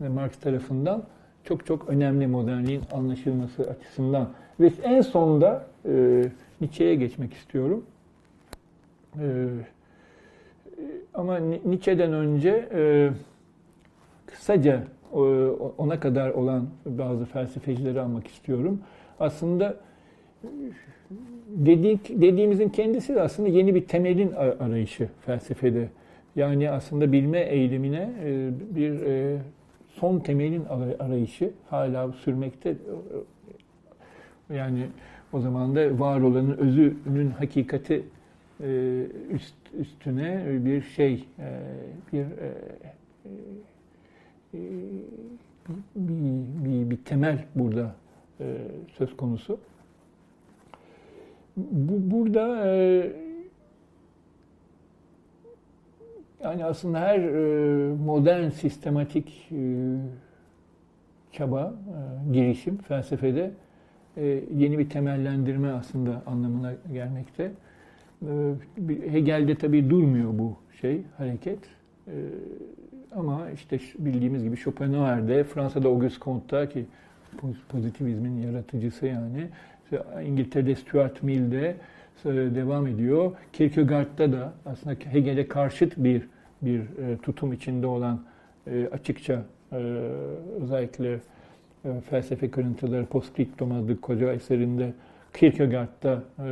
[0.00, 1.04] Marx tarafından
[1.44, 4.28] çok çok önemli modernliğin anlaşılması açısından.
[4.60, 6.24] Ve en sonda e,
[6.60, 7.84] Nietzsche'ye geçmek istiyorum.
[9.20, 9.48] E,
[11.14, 13.10] ama Nietzsche'den önce e,
[14.26, 15.16] kısaca e,
[15.78, 18.80] ona kadar olan bazı felsefecileri almak istiyorum.
[19.20, 19.76] Aslında
[21.48, 25.88] dedik, dediğimizin kendisi de aslında yeni bir temelin arayışı felsefede.
[26.36, 29.38] Yani aslında bilme eğilimine e, bir e,
[29.88, 30.64] son temelin
[30.98, 32.76] arayışı hala sürmekte.
[34.54, 34.86] Yani
[35.32, 38.02] o zaman da var olanın özünün hakikati
[39.30, 41.28] üst, üstüne bir şey,
[42.12, 42.26] bir
[45.96, 47.94] bir, bir, bir temel burada
[48.40, 48.56] e,
[48.98, 49.58] söz konusu.
[51.56, 53.12] Bu, burada e,
[56.44, 59.96] yani aslında her e, modern sistematik e,
[61.32, 61.74] çaba,
[62.28, 63.50] e, girişim felsefede
[64.16, 67.52] e, yeni bir temellendirme aslında anlamına gelmekte.
[68.22, 68.54] E,
[69.12, 71.58] Hegel'de tabii durmuyor bu şey, hareket.
[72.06, 72.14] E,
[73.16, 76.84] ama işte bildiğimiz gibi Schopenhauer'de, Fransa'da Auguste Comte'da ki
[77.68, 79.48] pozitivizmin yaratıcısı yani,
[80.24, 81.76] İngiltere'de Stuart Mill'de
[82.24, 83.32] e, devam ediyor.
[83.52, 86.22] Kierkegaard'da da aslında Hegel'e karşıt bir
[86.62, 88.20] bir e, tutum içinde olan
[88.66, 89.42] e, açıkça
[90.60, 91.18] özellikle
[92.10, 94.92] felsefe kırıntıları Postscriptum adlı koca eserinde
[95.36, 96.44] Kierkegaard'da e,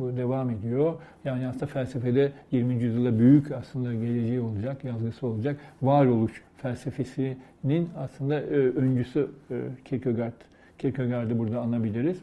[0.00, 0.94] bu devam ediyor.
[1.24, 2.74] Yani aslında felsefede 20.
[2.74, 5.56] yüzyılda büyük aslında geleceği olacak, yazgısı olacak.
[5.82, 10.32] Varoluş felsefesinin aslında e, öncüsü e, Kierkegaard.
[10.78, 12.18] Kierkegaard'ı burada anabiliriz.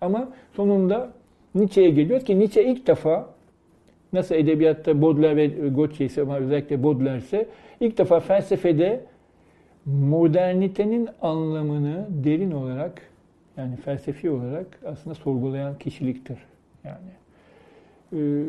[0.00, 1.12] Ama sonunda
[1.54, 3.30] Nietzsche'ye geliyor ki Nietzsche ilk defa
[4.12, 7.46] nasıl edebiyatta Baudelaire ve Gautier ise ama özellikle Baudelaire ise
[7.80, 9.00] ilk defa felsefede
[9.86, 13.02] modernitenin anlamını derin olarak
[13.58, 16.38] yani felsefi olarak aslında sorgulayan kişiliktir.
[16.84, 16.98] Yani
[18.12, 18.42] ee,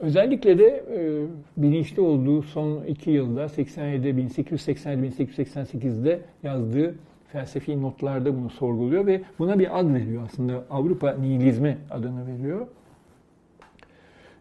[0.00, 6.94] özellikle de e, bilinçli olduğu son iki yılda 87 1887-1888'de yazdığı
[7.32, 10.64] felsefi notlarda bunu sorguluyor ve buna bir ad veriyor aslında.
[10.70, 12.66] Avrupa nihilizmi adını veriyor.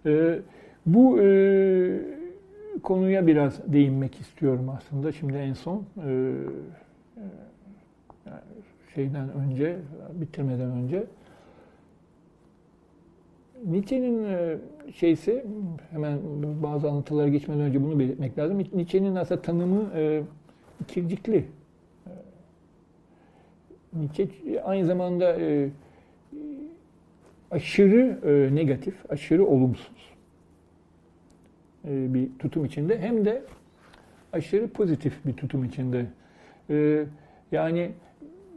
[0.06, 0.40] Ee,
[0.86, 2.02] bu e,
[2.84, 5.12] konuya biraz değinmek istiyorum aslında.
[5.12, 5.82] Şimdi en son e,
[7.18, 7.32] yani
[8.96, 9.78] şeyden önce,
[10.14, 11.06] bitirmeden önce
[13.66, 14.58] Nietzsche'nin e,
[14.96, 15.46] şeysi,
[15.92, 16.20] hemen
[16.64, 18.58] bazı anlatılara geçmeden önce bunu belirtmek lazım.
[18.58, 20.24] Nietzsche'nin aslında tanımı e,
[20.82, 21.38] ikircikli.
[21.38, 22.12] E,
[23.94, 25.38] Nietzsche aynı zamanda
[27.52, 28.20] aşırı
[28.56, 30.10] negatif, aşırı olumsuz
[31.84, 33.44] bir tutum içinde hem de
[34.34, 36.06] aşırı pozitif bir tutum içinde.
[37.52, 37.92] Yani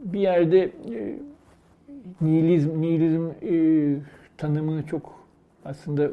[0.03, 1.19] bir yerde e,
[2.21, 3.53] nihilizm, nihilizm e,
[4.37, 5.23] tanımı çok
[5.65, 6.11] aslında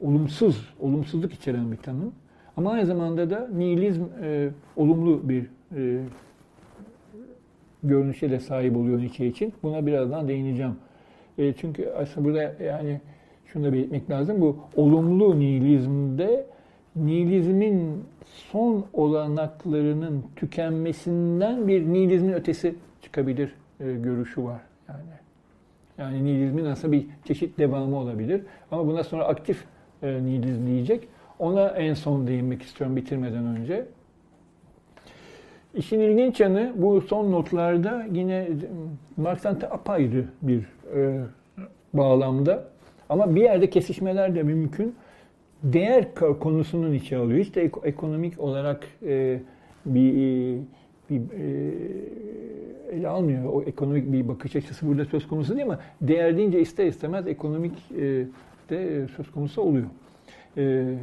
[0.00, 2.12] olumsuz, olumsuzluk içeren bir tanım.
[2.56, 6.00] Ama aynı zamanda da nihilizm e, olumlu bir e,
[7.82, 9.52] görünüşe de sahip oluyor Nietzsche için.
[9.62, 10.76] Buna birazdan değineceğim.
[11.38, 13.00] E, çünkü aslında burada yani
[13.46, 14.40] şunu da belirtmek lazım.
[14.40, 16.46] Bu olumlu nihilizmde
[16.96, 22.74] nihilizmin son olanaklarının tükenmesinden bir nihilizmin ötesi
[23.10, 24.60] çıkabilir e, görüşü var.
[24.88, 25.00] Yani
[25.98, 28.42] yani nihilizmin aslında bir çeşit devamı olabilir.
[28.70, 29.64] Ama buna sonra aktif
[30.02, 31.08] e, nihilizm diyecek.
[31.38, 33.84] Ona en son değinmek istiyorum bitirmeden önce.
[35.74, 38.48] İşin ilginç yanı bu son notlarda yine
[39.16, 41.20] Marx'tan apayrı bir e,
[41.94, 42.64] bağlamda
[43.08, 44.94] ama bir yerde kesişmeler de mümkün.
[45.62, 47.44] Değer konusunun içe alıyor.
[47.44, 49.40] Hiç ekonomik olarak e,
[49.86, 50.58] bir,
[51.10, 51.72] bir e,
[52.92, 53.44] ele almıyor.
[53.44, 57.72] O ekonomik bir bakış açısı burada söz konusu değil ama değer deyince ister istemez ekonomik
[57.98, 58.24] e,
[58.70, 59.86] de söz konusu oluyor.
[60.56, 60.94] E,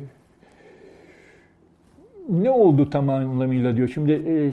[2.30, 3.88] ne oldu tam anlamıyla diyor.
[3.88, 4.52] Şimdi e,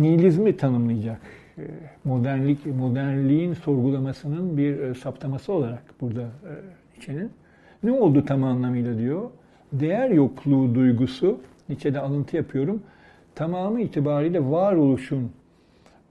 [0.00, 1.20] nihilizmi tanımlayacak.
[1.58, 1.62] E,
[2.04, 6.52] modernlik, modernliğin sorgulamasının bir e, saptaması olarak burada e,
[6.96, 7.30] içinin.
[7.82, 9.30] Ne oldu tam anlamıyla diyor.
[9.72, 12.82] Değer yokluğu duygusu, Nietzsche'de alıntı yapıyorum,
[13.34, 15.30] tamamı itibariyle varoluşun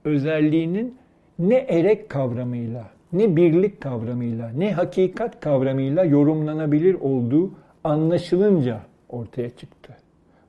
[0.04, 0.98] özelliğinin
[1.38, 7.50] ne erek kavramıyla, ne birlik kavramıyla, ne hakikat kavramıyla yorumlanabilir olduğu
[7.84, 9.96] anlaşılınca ortaya çıktı.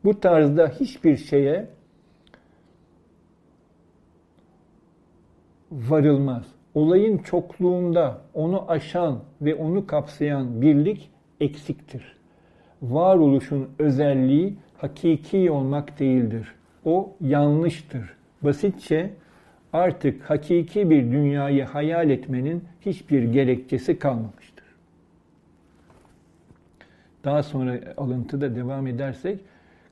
[0.04, 1.68] Bu tarzda hiçbir şeye
[5.72, 6.46] varılmaz.
[6.76, 12.18] Olayın çokluğunda onu aşan ve onu kapsayan birlik eksiktir.
[12.82, 16.56] Varoluşun özelliği hakiki olmak değildir.
[16.86, 18.14] O yanlıştır.
[18.42, 19.14] Basitçe
[19.74, 24.66] artık hakiki bir dünyayı hayal etmenin hiçbir gerekçesi kalmamıştır.
[27.24, 29.40] Daha sonra alıntıda devam edersek,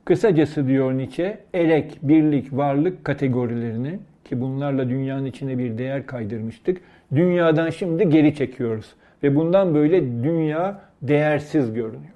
[0.06, 6.82] kısacası diyor Nietzsche, erek, birlik, varlık kategorilerini ki bunlarla dünyanın içine bir değer kaydırmıştık.
[7.16, 8.96] Dünyadan şimdi geri çekiyoruz.
[9.24, 12.14] Ve bundan böyle dünya değersiz görünüyor.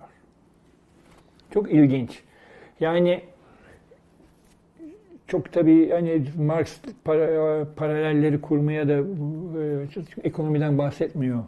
[1.53, 2.19] Çok ilginç.
[2.79, 3.21] Yani
[5.31, 6.77] çok tabii hani Marx
[7.75, 11.43] paralelleri kurmaya da e, ekonomiden bahsetmiyor.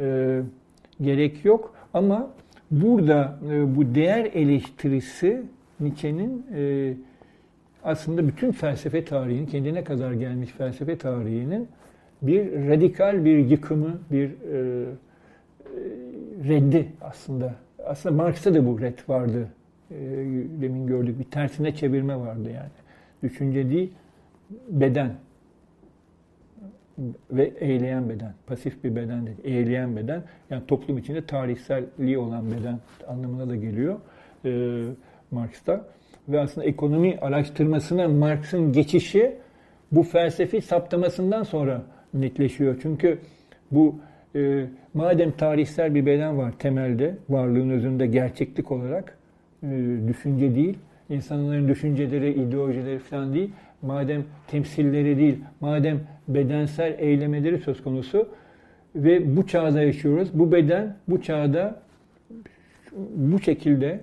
[0.00, 0.40] E,
[1.00, 2.30] gerek yok ama
[2.70, 5.42] burada e, bu değer eleştirisi
[5.80, 6.94] Nietzsche'nin e,
[7.84, 11.68] aslında bütün felsefe tarihinin, kendine kadar gelmiş felsefe tarihinin
[12.22, 14.84] bir radikal bir yıkımı, bir e,
[16.48, 17.54] reddi aslında.
[17.86, 19.48] Aslında Marx'ta da bu red vardı.
[19.90, 19.96] E,
[20.60, 21.18] demin gördük.
[21.18, 22.87] Bir tersine çevirme vardı yani.
[23.22, 23.92] Düşünce değil,
[24.68, 25.14] beden
[27.30, 28.32] ve eyleyen beden.
[28.46, 30.22] Pasif bir beden değil, eyleyen beden.
[30.50, 33.96] Yani toplum içinde tarihselliği olan beden anlamına da geliyor
[34.44, 34.82] e,
[35.30, 35.84] Marx'ta.
[36.28, 39.36] Ve aslında ekonomi araştırmasına Marx'ın geçişi
[39.92, 41.82] bu felsefi saptamasından sonra
[42.14, 42.78] netleşiyor.
[42.82, 43.18] Çünkü
[43.70, 43.96] bu
[44.36, 44.64] e,
[44.94, 49.18] madem tarihsel bir beden var temelde, varlığın özünde gerçeklik olarak,
[49.62, 49.68] e,
[50.08, 50.78] düşünce değil,
[51.10, 53.50] insanların düşünceleri, ideolojileri falan değil,
[53.82, 58.28] madem temsilleri değil, madem bedensel eylemeleri söz konusu
[58.94, 60.28] ve bu çağda yaşıyoruz.
[60.34, 61.82] Bu beden bu çağda
[63.14, 64.00] bu şekilde e,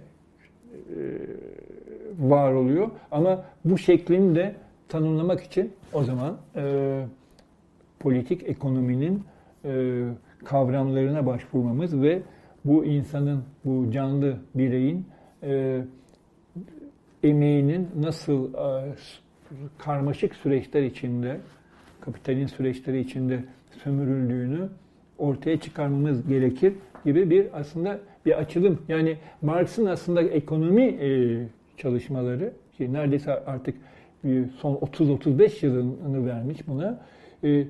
[2.20, 2.89] var oluyor.
[3.12, 4.56] Ama bu şeklini de
[4.89, 7.06] tanımlamak için o zaman e,
[7.99, 9.24] politik ekonominin
[9.66, 10.03] e,
[10.45, 12.22] kavramlarına başvurmamız ve
[12.66, 15.06] bu insanın, bu canlı bireyin
[15.43, 15.82] e,
[17.26, 18.93] emeğinin nasıl e,
[19.78, 21.38] karmaşık süreçler içinde,
[22.01, 23.39] kapitalin süreçleri içinde
[23.84, 24.69] sömürüldüğünü
[25.17, 26.73] ortaya çıkarmamız gerekir
[27.05, 28.82] gibi bir aslında bir açılım.
[28.88, 31.39] Yani Marx'ın aslında ekonomi e,
[31.78, 33.76] çalışmaları ki neredeyse artık
[34.59, 37.01] son 30-35 yılını vermiş buna.
[37.43, 37.67] E,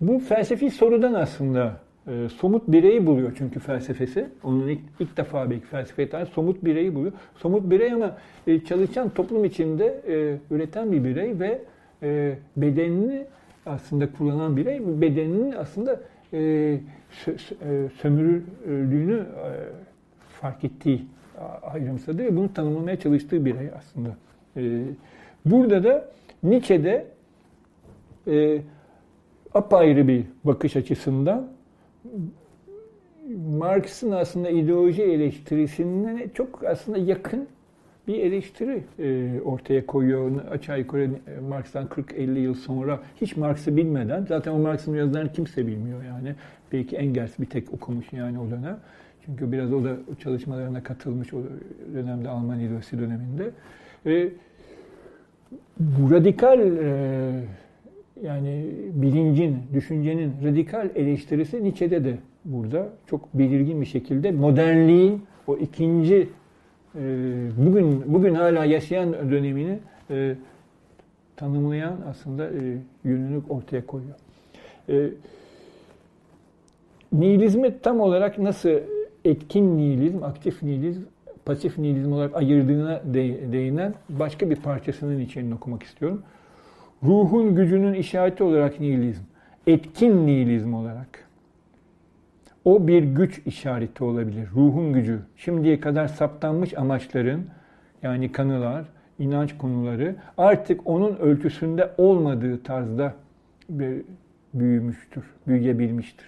[0.00, 4.26] bu felsefi sorudan aslında e, somut bireyi buluyor çünkü felsefesi.
[4.44, 7.12] Onun ilk, ilk defa belki felsefe tarih somut bireyi buluyor.
[7.36, 11.62] Somut birey ama e, çalışan toplum içinde e, üreten bir birey ve
[12.02, 13.26] e, bedenini
[13.66, 16.00] aslında kullanan birey bedeninin aslında
[16.32, 16.80] e,
[17.10, 17.36] sö, e,
[18.02, 19.48] sömürüldüğünü e,
[20.40, 21.06] fark ettiği,
[21.62, 24.08] ayrımsadığı ve bunu tanımlamaya çalıştığı birey aslında.
[24.56, 24.82] E,
[25.44, 26.08] burada da
[26.42, 27.06] Nietzsche'de
[28.26, 28.60] e,
[29.54, 31.53] apayrı bir bakış açısından
[33.58, 37.48] Marx'ın aslında ideoloji eleştirisine çok aslında yakın
[38.08, 40.46] bir eleştiri e, ortaya koyuyor.
[40.50, 45.66] Aşağı yukarı e, Marx'tan 40-50 yıl sonra hiç Marx'ı bilmeden, zaten o Marx'ın yazılarını kimse
[45.66, 46.34] bilmiyor yani.
[46.72, 48.78] Belki Engels bir tek okumuş yani o dönem.
[49.24, 51.38] Çünkü biraz o da çalışmalarına katılmış o
[51.94, 53.50] dönemde Alman ideolojisi döneminde.
[54.06, 54.28] E,
[55.80, 57.44] bu radikal e,
[58.22, 66.28] yani bilincin, düşüncenin radikal eleştirisi Nietzsche'de de burada çok belirgin bir şekilde modernliğin o ikinci
[66.94, 67.00] e,
[67.56, 69.78] bugün bugün hala yaşayan dönemini
[70.10, 70.34] e,
[71.36, 74.14] tanımlayan aslında e, yönünü ortaya koyuyor.
[74.88, 75.10] E,
[77.12, 78.70] nihilizmi tam olarak nasıl
[79.24, 81.00] etkin nihilizm, aktif nihilizm,
[81.44, 83.02] pasif nihilizm olarak ayırdığına
[83.52, 86.22] değinen başka bir parçasının içeriğini okumak istiyorum.
[87.04, 89.22] Ruhun gücünün işareti olarak nihilizm,
[89.66, 91.28] etkin nihilizm olarak.
[92.64, 95.20] O bir güç işareti olabilir, ruhun gücü.
[95.36, 97.46] Şimdiye kadar saptanmış amaçların,
[98.02, 98.84] yani kanılar,
[99.18, 103.14] inanç konuları artık onun ölçüsünde olmadığı tarzda
[104.54, 106.26] büyümüştür, büyüyebilmiştir.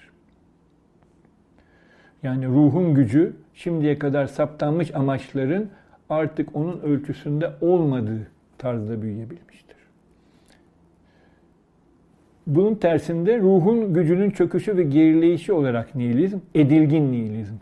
[2.23, 5.69] Yani ruhun gücü şimdiye kadar saptanmış amaçların
[6.11, 8.27] artık onun ölçüsünde olmadığı
[8.59, 9.46] tarzda büyüyebilmiştir.
[12.47, 17.55] Bunun tersinde ruhun gücünün çöküşü ve gerileyişi olarak nihilizm, edilgin nihilizm.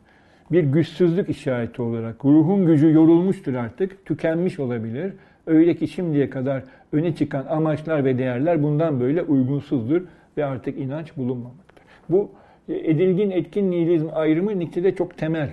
[0.52, 5.12] Bir güçsüzlük işareti olarak ruhun gücü yorulmuştur artık, tükenmiş olabilir
[5.46, 10.02] Öyle ki şimdiye kadar öne çıkan amaçlar ve değerler bundan böyle uygunsuzdur
[10.36, 11.82] ve artık inanç bulunmamaktadır.
[12.08, 12.30] Bu
[12.68, 15.50] e, edilgin etkin nihilizm ayrımı Nietzsche'de çok temel.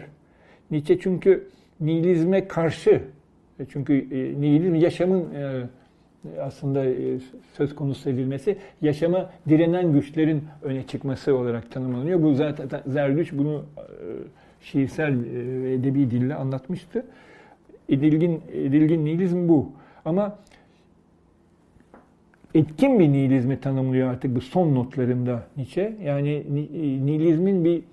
[0.72, 1.48] Nietzsche çünkü
[1.80, 3.02] nihilizme karşı,
[3.60, 5.26] e, çünkü e, nihilizm yaşamın
[6.42, 6.86] aslında
[7.54, 12.24] söz konusu edilmesi, yaşama direnen güçlerin öne çıkması olarak tanımlanıyor.
[12.24, 13.66] Bu zaten Zerdüş bunu
[14.62, 15.16] şiirsel
[15.64, 17.06] ve edebi dille anlatmıştı.
[17.90, 19.72] Edilgin, edilgin nihilizm bu.
[20.06, 20.38] Ama
[22.56, 25.94] etkin bir nihilizmi tanımlıyor artık bu son notlarında Nietzsche.
[26.04, 27.84] Yani e, nihilizmin bir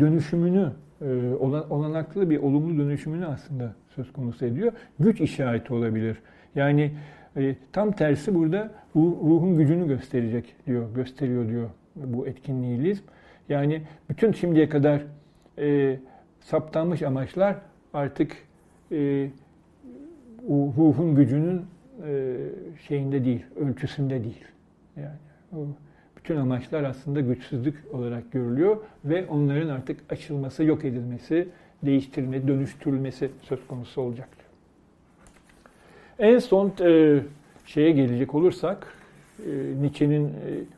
[0.00, 0.72] dönüşümünü,
[1.02, 1.06] e,
[1.70, 4.72] olanaklı bir olumlu dönüşümünü aslında söz konusu ediyor.
[5.00, 6.16] Güç işareti olabilir.
[6.54, 6.92] Yani
[7.36, 13.02] e, tam tersi burada ruhun gücünü gösterecek diyor, gösteriyor diyor bu etkin nihilizm.
[13.48, 15.02] Yani bütün şimdiye kadar
[15.58, 15.98] e,
[16.40, 17.56] saptanmış amaçlar
[17.94, 18.36] artık
[18.92, 19.30] e,
[20.48, 21.66] ruhun gücünün
[22.06, 22.36] e,
[22.88, 24.44] şeyinde değil, ölçüsünde değil.
[24.96, 25.16] Yani
[25.56, 25.66] o
[26.16, 31.48] bütün amaçlar aslında güçsüzlük olarak görülüyor ve onların artık açılması, yok edilmesi,
[31.82, 34.35] değiştirilmesi, dönüştürülmesi söz konusu olacaktır.
[36.18, 37.18] En son e,
[37.66, 38.86] şeye gelecek olursak,
[39.46, 39.50] e,
[39.80, 40.30] Nietzsche'nin e,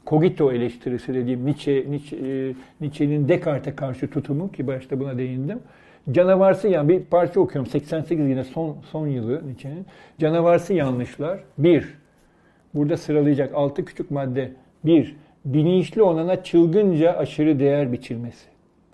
[0.06, 5.58] Cogito eleştirisi dediğim Nietzsche, Nietzsche, e, Nietzsche'nin Descartes'e karşı tutumu ki başta buna değindim.
[6.12, 9.86] Canavarsı yani bir parça okuyorum 88 yine son son yılı Nietzsche'nin.
[10.18, 11.40] Canavarsı yanlışlar.
[11.58, 11.94] Bir,
[12.74, 14.52] burada sıralayacak altı küçük madde.
[14.84, 18.46] Bir, bilinçli olana çılgınca aşırı değer biçilmesi.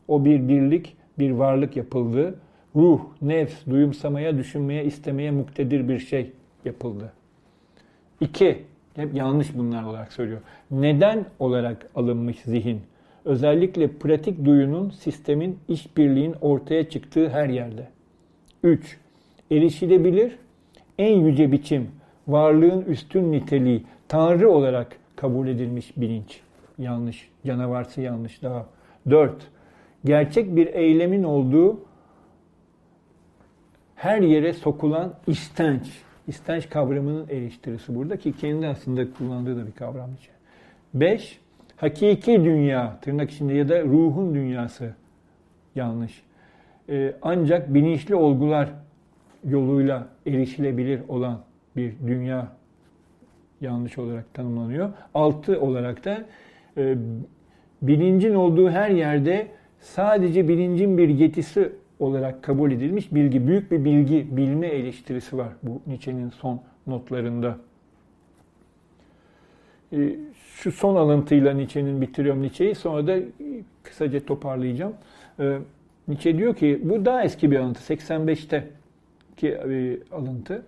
[0.09, 2.35] O bir birlik, bir varlık yapıldı.
[2.77, 6.33] Ruh, nefs, duyumsamaya, düşünmeye, istemeye muktedir bir şey
[6.65, 7.13] yapıldı.
[8.21, 8.63] İki,
[8.97, 10.41] hep yanlış bunlar olarak söylüyor.
[10.71, 12.81] Neden olarak alınmış zihin?
[13.25, 17.89] Özellikle pratik duyunun, sistemin, işbirliğin ortaya çıktığı her yerde.
[18.63, 18.99] 3.
[19.51, 20.39] Erişilebilir,
[20.99, 21.89] en yüce biçim,
[22.29, 26.41] varlığın üstün niteliği, Tanrı olarak kabul edilmiş bilinç.
[26.79, 28.67] Yanlış, canavarsı yanlış daha.
[29.11, 29.33] 4.
[30.05, 31.81] Gerçek bir eylemin olduğu
[34.05, 35.83] her yere sokulan istenç.
[36.27, 40.11] İstenç kavramının eleştirisi burada ki kendi aslında kullandığı da bir kavram.
[40.95, 41.39] 5
[41.77, 44.95] hakiki dünya, tırnak içinde ya da ruhun dünyası
[45.75, 46.23] yanlış.
[46.89, 48.69] Ee, ancak bilinçli olgular
[49.45, 51.41] yoluyla erişilebilir olan
[51.77, 52.49] bir dünya
[53.61, 54.93] yanlış olarak tanımlanıyor.
[55.15, 56.25] Altı olarak da
[56.77, 56.97] e,
[57.83, 59.47] bilincin olduğu her yerde
[59.81, 61.73] sadece bilincin bir yetisi
[62.05, 67.59] olarak kabul edilmiş bilgi, büyük bir bilgi, bilme eleştirisi var bu Nietzsche'nin son notlarında.
[69.93, 70.17] E,
[70.55, 72.75] şu son alıntıyla Nietzsche'nin bitiriyorum Nietzsche'yi.
[72.75, 73.19] Sonra da
[73.83, 74.95] kısaca toparlayacağım.
[75.41, 75.59] E,
[76.09, 77.95] Nietzsche diyor ki bu daha eski bir alıntı.
[77.95, 78.69] 85'te
[79.37, 80.63] ki bir alıntı.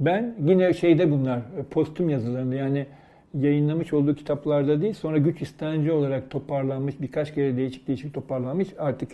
[0.00, 2.86] Ben yine şeyde bunlar postüm yazılarında yani
[3.34, 9.12] yayınlamış olduğu kitaplarda değil sonra güç istenci olarak toparlanmış birkaç kere değişik değişik toparlanmış artık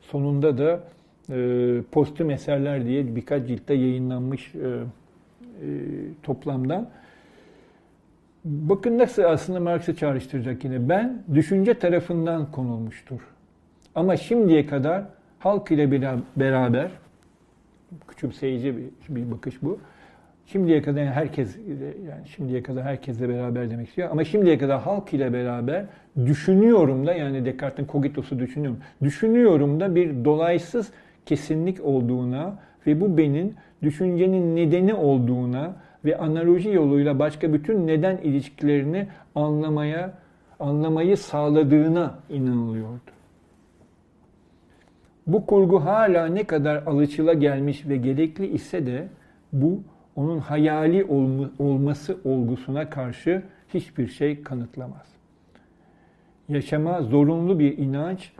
[0.00, 0.80] sonunda da
[1.30, 5.68] e, postüm eserler diye birkaç ciltte yayınlanmış e, e,
[6.22, 6.88] toplamdan
[8.44, 10.88] Bakın nasıl aslında Marx'ı çağrıştıracak yine.
[10.88, 13.20] Ben düşünce tarafından konulmuştur.
[13.94, 15.04] Ama şimdiye kadar
[15.38, 15.90] halk ile
[16.36, 16.90] beraber,
[18.08, 19.78] küçümseyici bir, bir bakış bu.
[20.46, 21.56] Şimdiye kadar yani herkes
[22.08, 25.84] yani şimdiye kadar herkesle beraber demek istiyor ama şimdiye kadar halk ile beraber
[26.26, 28.78] düşünüyorum da yani Descartes'in cogitosu düşünüyorum.
[29.02, 30.92] Düşünüyorum da bir dolaysız
[31.26, 39.08] kesinlik olduğuna ve bu benim düşüncenin nedeni olduğuna ve analoji yoluyla başka bütün neden ilişkilerini
[39.34, 40.12] anlamaya,
[40.60, 43.12] anlamayı sağladığına inanılıyordu.
[45.26, 49.08] Bu kurgu hala ne kadar alışıla gelmiş ve gerekli ise de
[49.52, 49.82] bu
[50.16, 51.04] onun hayali
[51.58, 53.42] olması olgusuna karşı
[53.74, 55.06] hiçbir şey kanıtlamaz.
[56.48, 58.32] Yaşama zorunlu bir inanç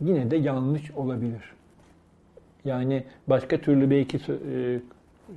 [0.00, 1.54] yine de yanlış olabilir.
[2.64, 4.80] Yani başka türlü belki e,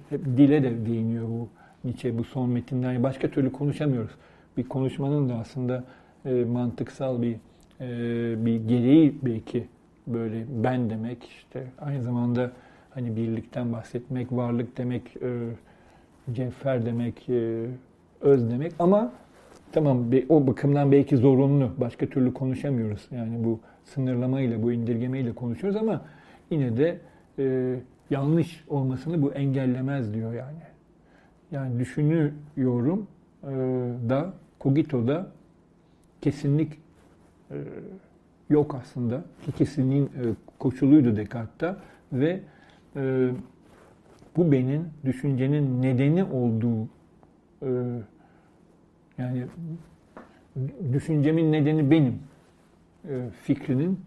[0.09, 1.49] hep dile de değiniyor bu
[1.83, 2.91] Nietzsche bu son metinden.
[2.91, 4.11] Yani başka türlü konuşamıyoruz.
[4.57, 5.83] Bir konuşmanın da aslında
[6.25, 7.35] e, mantıksal bir
[7.81, 9.67] e, bir gereği belki
[10.07, 12.51] böyle ben demek işte aynı zamanda
[12.89, 15.49] hani birlikten bahsetmek, varlık demek, e,
[16.33, 17.65] cevher demek, e,
[18.21, 19.13] öz demek ama
[19.71, 21.71] tamam o bakımdan belki zorunlu.
[21.77, 23.07] Başka türlü konuşamıyoruz.
[23.11, 26.01] Yani bu sınırlamayla, bu indirgemeyle konuşuyoruz ama
[26.49, 26.97] yine de
[27.39, 27.75] e,
[28.09, 30.57] yanlış olmasını bu engellemez diyor yani.
[31.51, 33.07] Yani düşünüyorum
[33.43, 33.47] e,
[34.09, 35.31] da Kogito'da
[36.21, 36.73] kesinlik
[37.51, 37.55] e,
[38.49, 39.23] yok aslında.
[39.45, 40.09] Ki kesinliğin e,
[40.59, 41.77] koşuluydu Descartes'ta
[42.13, 42.39] ve
[42.95, 43.29] e,
[44.37, 46.89] bu benim düşüncenin nedeni olduğu
[47.61, 47.69] e,
[49.17, 49.45] yani
[50.93, 52.19] düşüncemin nedeni benim
[53.09, 53.99] e, fikrinin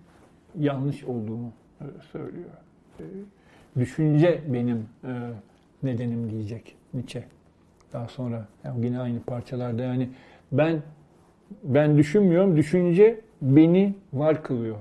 [0.59, 2.51] yanlış olduğunu e, söylüyor.
[3.79, 5.31] Düşünce benim e,
[5.83, 7.25] nedenim diyecek Nietzsche.
[7.93, 10.09] Daha sonra yani yine aynı parçalarda yani
[10.53, 10.83] ben
[11.65, 14.77] ben düşünmüyorum, düşünce beni var kılıyor.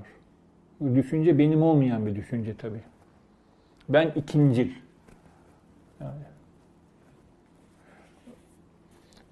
[0.94, 2.80] Düşünce benim olmayan bir düşünce tabii.
[3.88, 4.70] Ben ikincil.
[6.00, 6.22] Yani.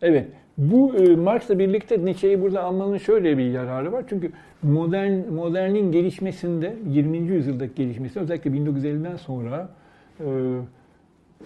[0.02, 0.28] Evet,
[0.58, 4.04] bu e, Marx'la birlikte Nietzsche'yi burada almanın şöyle bir yararı var.
[4.08, 4.30] Çünkü
[4.62, 7.18] modern modernin gelişmesinde, 20.
[7.18, 9.68] yüzyıldaki gelişmesinde özellikle 1950'den sonra
[10.20, 10.24] e,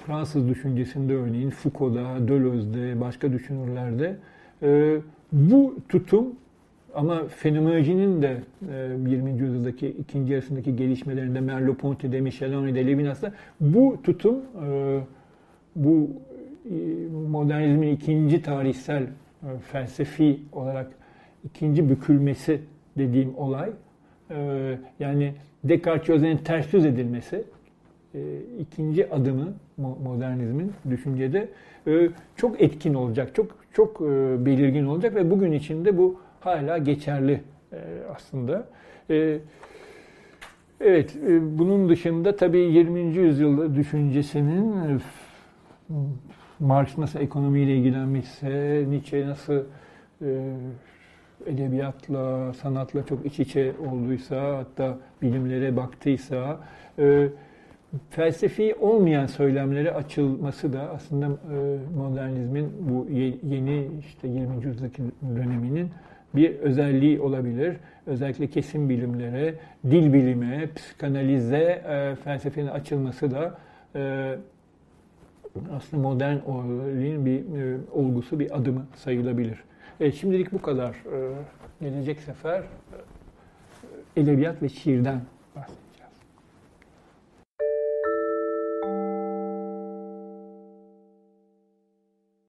[0.07, 4.17] Fransız düşüncesinde örneğin Foucault'da, Deleuze'de, başka düşünürlerde
[4.63, 4.97] e,
[5.33, 6.27] bu tutum
[6.95, 8.37] ama fenomenolojinin de
[9.11, 9.31] 20.
[9.31, 14.37] E, yüzyıldaki ikinci yarısındaki gelişmelerinde Merleau-Ponty'de, Michel Henry'de, Levinas'ta bu tutum
[14.67, 15.01] e,
[15.77, 16.11] bu
[17.29, 19.07] modernizmin ikinci tarihsel
[19.73, 20.93] felsefi olarak
[21.45, 22.61] ikinci bükülmesi
[22.99, 23.71] dediğim olay
[25.01, 25.35] yani
[25.65, 27.45] Descartes-Josel'in ters yüz edilmesi
[28.59, 31.49] ikinci adımı modernizmin düşüncede
[32.37, 34.01] çok etkin olacak, çok çok
[34.47, 37.41] belirgin olacak ve bugün içinde bu hala geçerli
[37.73, 37.79] e,
[38.15, 38.67] aslında.
[39.11, 39.39] E,
[40.81, 43.01] evet, e, bunun dışında tabii 20.
[43.01, 45.01] yüzyıl düşüncesinin
[46.63, 49.63] Marx nasıl ekonomiyle ilgilenmişse, Nietzsche nasıl
[51.47, 56.61] edebiyatla, sanatla çok iç içe olduysa, hatta bilimlere baktıysa,
[58.11, 61.29] felsefi olmayan söylemlere açılması da aslında
[61.97, 63.07] modernizmin bu
[63.43, 64.55] yeni işte 20.
[64.65, 65.03] yüzyıldaki
[65.37, 65.91] döneminin
[66.35, 67.77] bir özelliği olabilir.
[68.07, 69.55] Özellikle kesim bilimlere,
[69.91, 73.59] dil bilime, psikanalize, e, felsefenin açılması da
[73.95, 74.35] e,
[75.77, 79.59] aslında modern olayın bir e, olgusu, bir adımı sayılabilir.
[80.01, 80.91] Evet, şimdilik bu kadar.
[80.91, 81.33] E,
[81.81, 85.21] gelecek sefer e, edebiyat ve şiirden